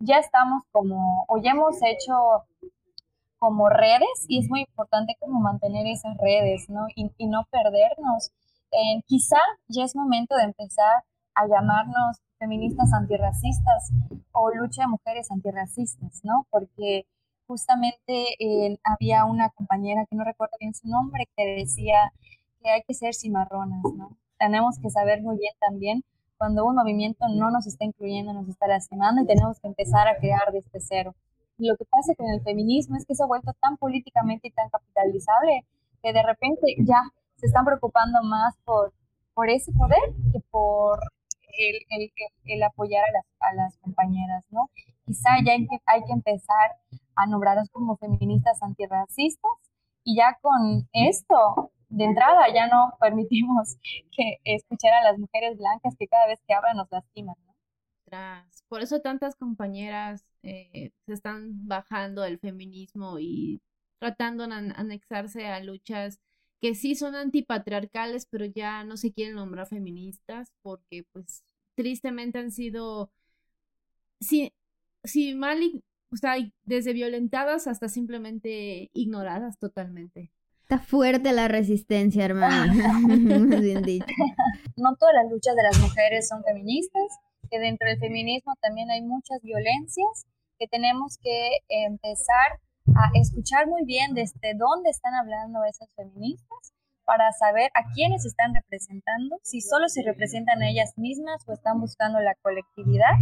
[0.01, 2.45] ya estamos como, o ya hemos hecho
[3.39, 6.89] como redes y es muy importante como mantener esas redes, ¿no?
[6.95, 8.33] Y, y no perdernos.
[8.75, 11.05] Eh, quizá ya es momento de empezar
[11.35, 13.93] a llamarnos feministas antirracistas
[14.33, 16.47] o lucha de mujeres antirracistas, ¿no?
[16.51, 17.07] Porque
[17.47, 22.13] justamente eh, había una compañera que no recuerdo bien su nombre que decía
[22.63, 24.17] que hay que ser cimarronas, ¿no?
[24.39, 26.03] Tenemos que saber muy bien también
[26.37, 30.17] cuando un movimiento no nos está incluyendo, nos está lastimando y tenemos que empezar a
[30.17, 31.15] crear desde cero.
[31.59, 34.69] Lo que pasa con el feminismo es que se ha vuelto tan políticamente y tan
[34.69, 35.65] capitalizable
[36.03, 37.03] que de repente ya
[37.45, 38.95] se están preocupando más por,
[39.35, 40.01] por ese poder
[40.33, 40.99] que por
[41.59, 42.11] el, el,
[42.47, 44.71] el apoyar a las, a las, compañeras, ¿no?
[45.05, 46.71] Quizá ya hay que, hay que empezar
[47.15, 49.53] a nombrarlas como feministas antirracistas
[50.05, 53.77] y ya con esto, de entrada, ya no permitimos
[54.11, 57.55] que escuchar a las mujeres blancas que cada vez que hablan nos lastiman, ¿no?
[58.69, 63.61] Por eso tantas compañeras eh, se están bajando del feminismo y
[63.99, 66.21] tratando de anexarse a luchas
[66.65, 71.45] que sí son antipatriarcales, pero ya no se quieren nombrar feministas porque pues
[71.75, 73.11] tristemente han sido,
[74.19, 74.51] sí,
[75.03, 75.61] sí mal,
[76.11, 80.33] o sea, desde violentadas hasta simplemente ignoradas totalmente.
[80.63, 82.73] Está fuerte la resistencia, hermana.
[83.61, 84.07] bien dicho.
[84.79, 87.03] No todas las luchas de las mujeres son feministas,
[87.51, 90.25] que dentro del feminismo también hay muchas violencias
[90.59, 92.59] que tenemos que empezar
[92.89, 96.75] a escuchar muy bien desde dónde están hablando esas feministas
[97.05, 101.81] para saber a quiénes están representando, si solo se representan a ellas mismas o están
[101.81, 103.13] buscando la colectividad,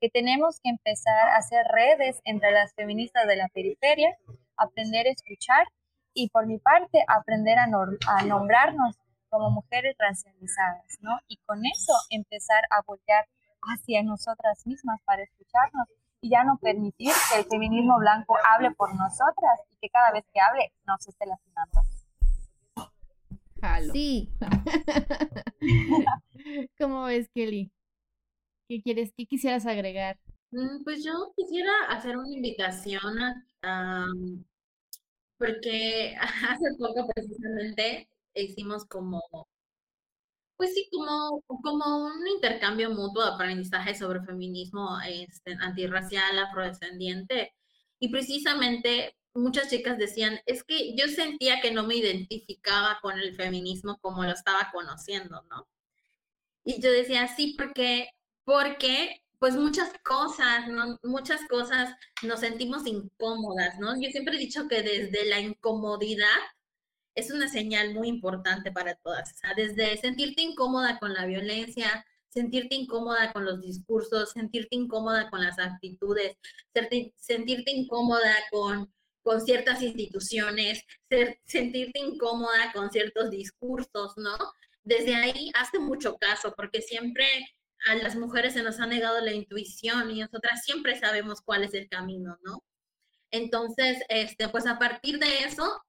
[0.00, 4.16] que tenemos que empezar a hacer redes entre las feministas de la periferia,
[4.56, 5.66] aprender a escuchar
[6.14, 8.96] y por mi parte aprender a, a nombrarnos
[9.30, 11.18] como mujeres racializadas, ¿no?
[11.26, 13.24] Y con eso empezar a voltear
[13.62, 15.88] hacia nosotras mismas para escucharnos
[16.22, 20.24] y ya no permitir que el feminismo blanco hable por nosotras y que cada vez
[20.32, 21.80] que hable nos esté lastimando.
[23.92, 24.30] Sí.
[26.78, 27.70] ¿Cómo ves, Kelly?
[28.68, 30.18] ¿Qué quieres, qué quisieras agregar?
[30.52, 33.18] Mm, pues yo quisiera hacer una invitación
[33.62, 34.06] a,
[35.38, 39.20] porque hace poco precisamente hicimos como
[40.56, 47.54] pues sí, como, como un intercambio mutuo de aprendizaje sobre feminismo este, antirracial, afrodescendiente.
[47.98, 53.34] Y precisamente muchas chicas decían, es que yo sentía que no me identificaba con el
[53.34, 55.68] feminismo como lo estaba conociendo, ¿no?
[56.64, 58.10] Y yo decía, sí, porque,
[58.44, 60.66] porque pues muchas cosas.
[61.02, 64.00] Muchas cosas nos sentimos incómodas, ¿no?
[64.00, 66.38] Yo siempre he dicho que desde la incomodidad
[67.14, 69.34] es una señal muy importante para todas.
[69.56, 75.58] Desde sentirte incómoda con la violencia, sentirte incómoda con los discursos, sentirte incómoda con las
[75.58, 76.36] actitudes,
[77.16, 78.92] sentirte incómoda con,
[79.22, 80.82] con ciertas instituciones,
[81.44, 84.36] sentirte incómoda con ciertos discursos, ¿no?
[84.82, 87.26] Desde ahí hace mucho caso, porque siempre
[87.86, 91.74] a las mujeres se nos ha negado la intuición y nosotras siempre sabemos cuál es
[91.74, 92.64] el camino, ¿no?
[93.30, 95.82] Entonces, este, pues a partir de eso,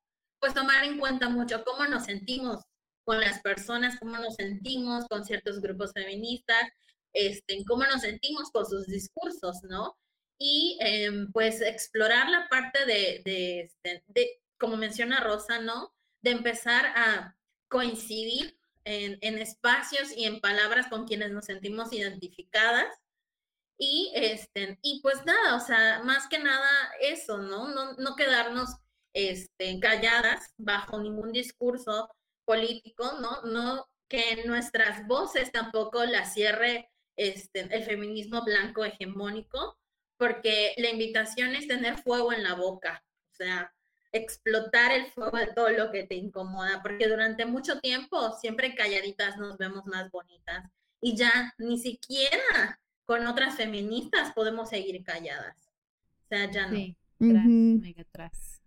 [0.43, 2.65] pues tomar en cuenta mucho cómo nos sentimos
[3.05, 6.69] con las personas, cómo nos sentimos con ciertos grupos feministas,
[7.13, 9.97] este, cómo nos sentimos con sus discursos, ¿no?
[10.37, 15.93] Y em, pues explorar la parte de, de, este, de, como menciona Rosa, ¿no?
[16.21, 17.37] De empezar a
[17.69, 22.93] coincidir en, en, espacios y en palabras con quienes nos sentimos identificadas.
[23.77, 26.69] Y, este, y pues nada, o sea, más que nada
[26.99, 27.69] eso, ¿no?
[27.69, 28.82] No, no quedarnos
[29.13, 32.09] este, calladas bajo ningún discurso
[32.45, 33.41] político, ¿no?
[33.43, 39.77] No que nuestras voces tampoco las cierre este, el feminismo blanco hegemónico,
[40.17, 43.73] porque la invitación es tener fuego en la boca, o sea,
[44.11, 49.37] explotar el fuego de todo lo que te incomoda, porque durante mucho tiempo siempre calladitas
[49.37, 50.69] nos vemos más bonitas
[51.01, 55.57] y ya ni siquiera con otras feministas podemos seguir calladas.
[56.25, 56.75] O sea, ya no.
[56.75, 58.61] Sí, mega atrás.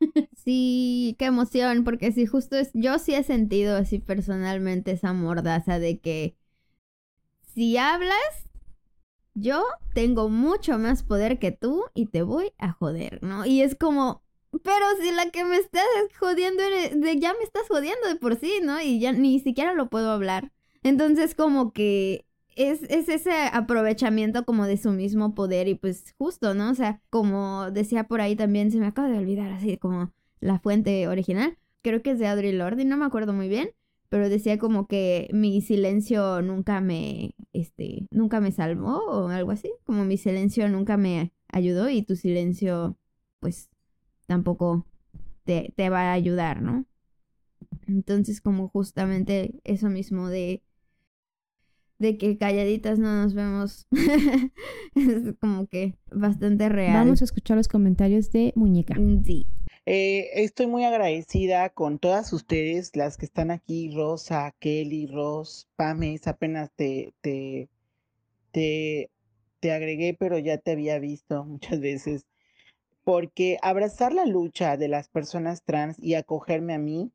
[0.44, 5.78] Sí, qué emoción, porque sí, justo es, yo sí he sentido así personalmente esa mordaza
[5.78, 6.36] de que
[7.54, 8.46] si hablas,
[9.34, 13.46] yo tengo mucho más poder que tú y te voy a joder, ¿no?
[13.46, 14.22] Y es como,
[14.62, 15.84] pero si la que me estás
[16.18, 18.80] jodiendo de, ya me estás jodiendo de por sí, ¿no?
[18.80, 20.52] Y ya ni siquiera lo puedo hablar.
[20.82, 22.25] Entonces como que
[22.56, 26.70] es, es, ese aprovechamiento como de su mismo poder y pues justo, ¿no?
[26.70, 30.58] O sea, como decía por ahí también, se me acaba de olvidar así como la
[30.58, 33.70] fuente original, creo que es de Audre Lorde, no me acuerdo muy bien,
[34.08, 39.70] pero decía como que mi silencio nunca me, este, nunca me salvó o algo así,
[39.84, 42.96] como mi silencio nunca me ayudó y tu silencio
[43.40, 43.68] pues
[44.26, 44.86] tampoco
[45.44, 46.86] te, te va a ayudar, ¿no?
[47.86, 50.62] Entonces como justamente eso mismo de
[51.98, 53.86] de que calladitas no nos vemos.
[54.94, 57.04] es como que bastante real.
[57.04, 58.94] Vamos a escuchar los comentarios de Muñeca.
[58.94, 59.46] Mm, Sí.
[59.88, 66.26] Eh, estoy muy agradecida con todas ustedes, las que están aquí, Rosa, Kelly, Ros, Pames,
[66.26, 67.68] apenas te, te,
[68.50, 69.10] te,
[69.60, 72.26] te agregué, pero ya te había visto muchas veces,
[73.04, 77.12] porque abrazar la lucha de las personas trans y acogerme a mí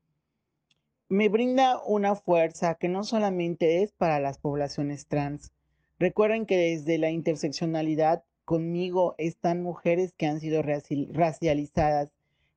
[1.11, 5.51] me brinda una fuerza que no solamente es para las poblaciones trans.
[5.99, 12.09] Recuerden que desde la interseccionalidad conmigo están mujeres que han sido raci- racializadas,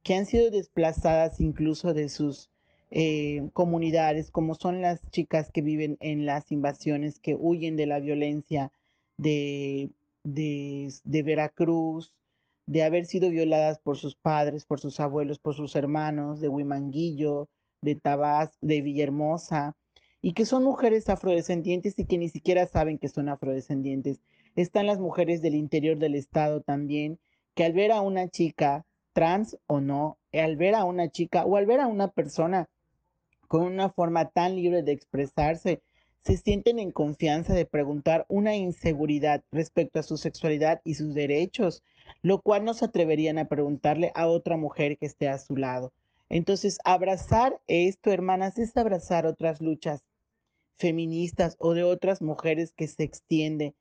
[0.05, 2.49] que han sido desplazadas incluso de sus
[2.93, 7.99] eh, comunidades, como son las chicas que viven en las invasiones, que huyen de la
[7.99, 8.71] violencia
[9.19, 9.91] de,
[10.23, 12.13] de, de Veracruz,
[12.67, 17.49] de haber sido violadas por sus padres, por sus abuelos, por sus hermanos, de Huimanguillo,
[17.85, 19.77] de Tabasco, de Villahermosa,
[20.21, 24.21] y que son mujeres afrodescendientes y que ni siquiera saben que son afrodescendientes.
[24.57, 27.19] Están las mujeres del interior del estado también,
[27.55, 31.57] que al ver a una chica trans o no, al ver a una chica o
[31.57, 32.69] al ver a una persona
[33.49, 35.83] con una forma tan libre de expresarse,
[36.25, 41.83] se sienten en confianza de preguntar una inseguridad respecto a su sexualidad y sus derechos,
[42.23, 45.93] lo cual no se atreverían a preguntarle a otra mujer que esté a su lado.
[46.31, 50.05] Entonces, abrazar esto, hermanas, es abrazar otras luchas
[50.79, 53.75] feministas o de otras mujeres que se extiende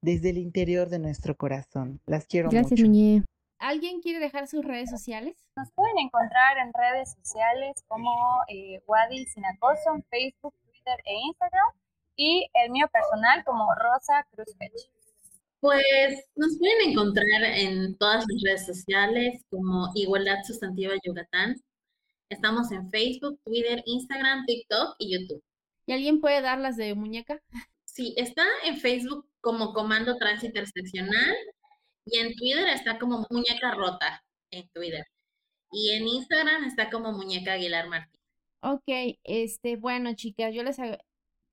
[0.00, 2.00] desde el interior de nuestro corazón.
[2.06, 3.24] Las quiero Gracias, mucho.
[3.58, 5.36] ¿Alguien quiere dejar sus redes sociales?
[5.56, 8.12] Nos pueden encontrar en redes sociales como
[8.48, 11.72] eh, Wadi Sin Acoso en Facebook, Twitter e Instagram.
[12.16, 14.72] Y el mío personal como Rosa Cruz Pech.
[15.60, 21.56] Pues nos pueden encontrar en todas las redes sociales como Igualdad Sustantiva Yucatán.
[22.28, 25.42] Estamos en Facebook, Twitter, Instagram, TikTok y YouTube.
[25.86, 27.40] ¿Y alguien puede dar las de Muñeca?
[27.84, 31.34] Sí, está en Facebook como Comando Trans Interseccional
[32.04, 35.04] y en Twitter está como Muñeca Rota en Twitter.
[35.72, 38.20] Y en Instagram está como Muñeca Aguilar Martín.
[38.60, 38.84] Ok,
[39.24, 41.00] este, bueno, chicas, yo les ag-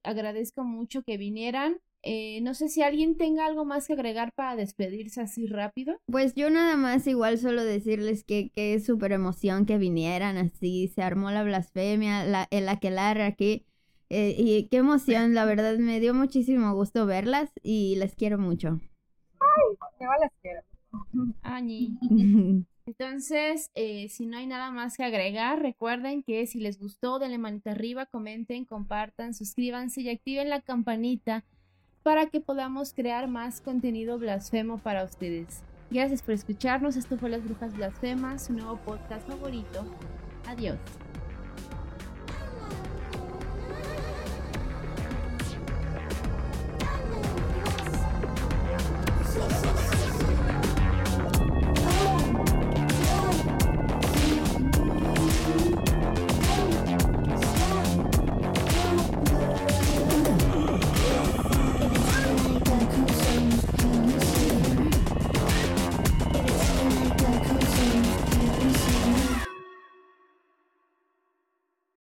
[0.04, 1.80] agradezco mucho que vinieran.
[2.08, 5.98] Eh, no sé si alguien tenga algo más que agregar para despedirse así rápido.
[6.06, 10.88] Pues yo nada más igual solo decirles que, que es súper emoción que vinieran así,
[10.90, 13.66] se armó la blasfemia, la, el aquelarre aquí,
[14.10, 18.80] eh, y qué emoción, la verdad me dio muchísimo gusto verlas y les quiero mucho.
[20.00, 20.62] Yo les quiero.
[21.42, 21.98] Añi.
[22.86, 27.40] Entonces, eh, si no hay nada más que agregar, recuerden que si les gustó, denle
[27.40, 31.44] manita arriba, comenten, compartan, suscríbanse y activen la campanita
[32.06, 35.64] para que podamos crear más contenido blasfemo para ustedes.
[35.90, 36.98] Gracias por escucharnos.
[36.98, 39.84] Esto fue Las Brujas Blasfemas, su nuevo podcast favorito.
[40.46, 40.78] Adiós.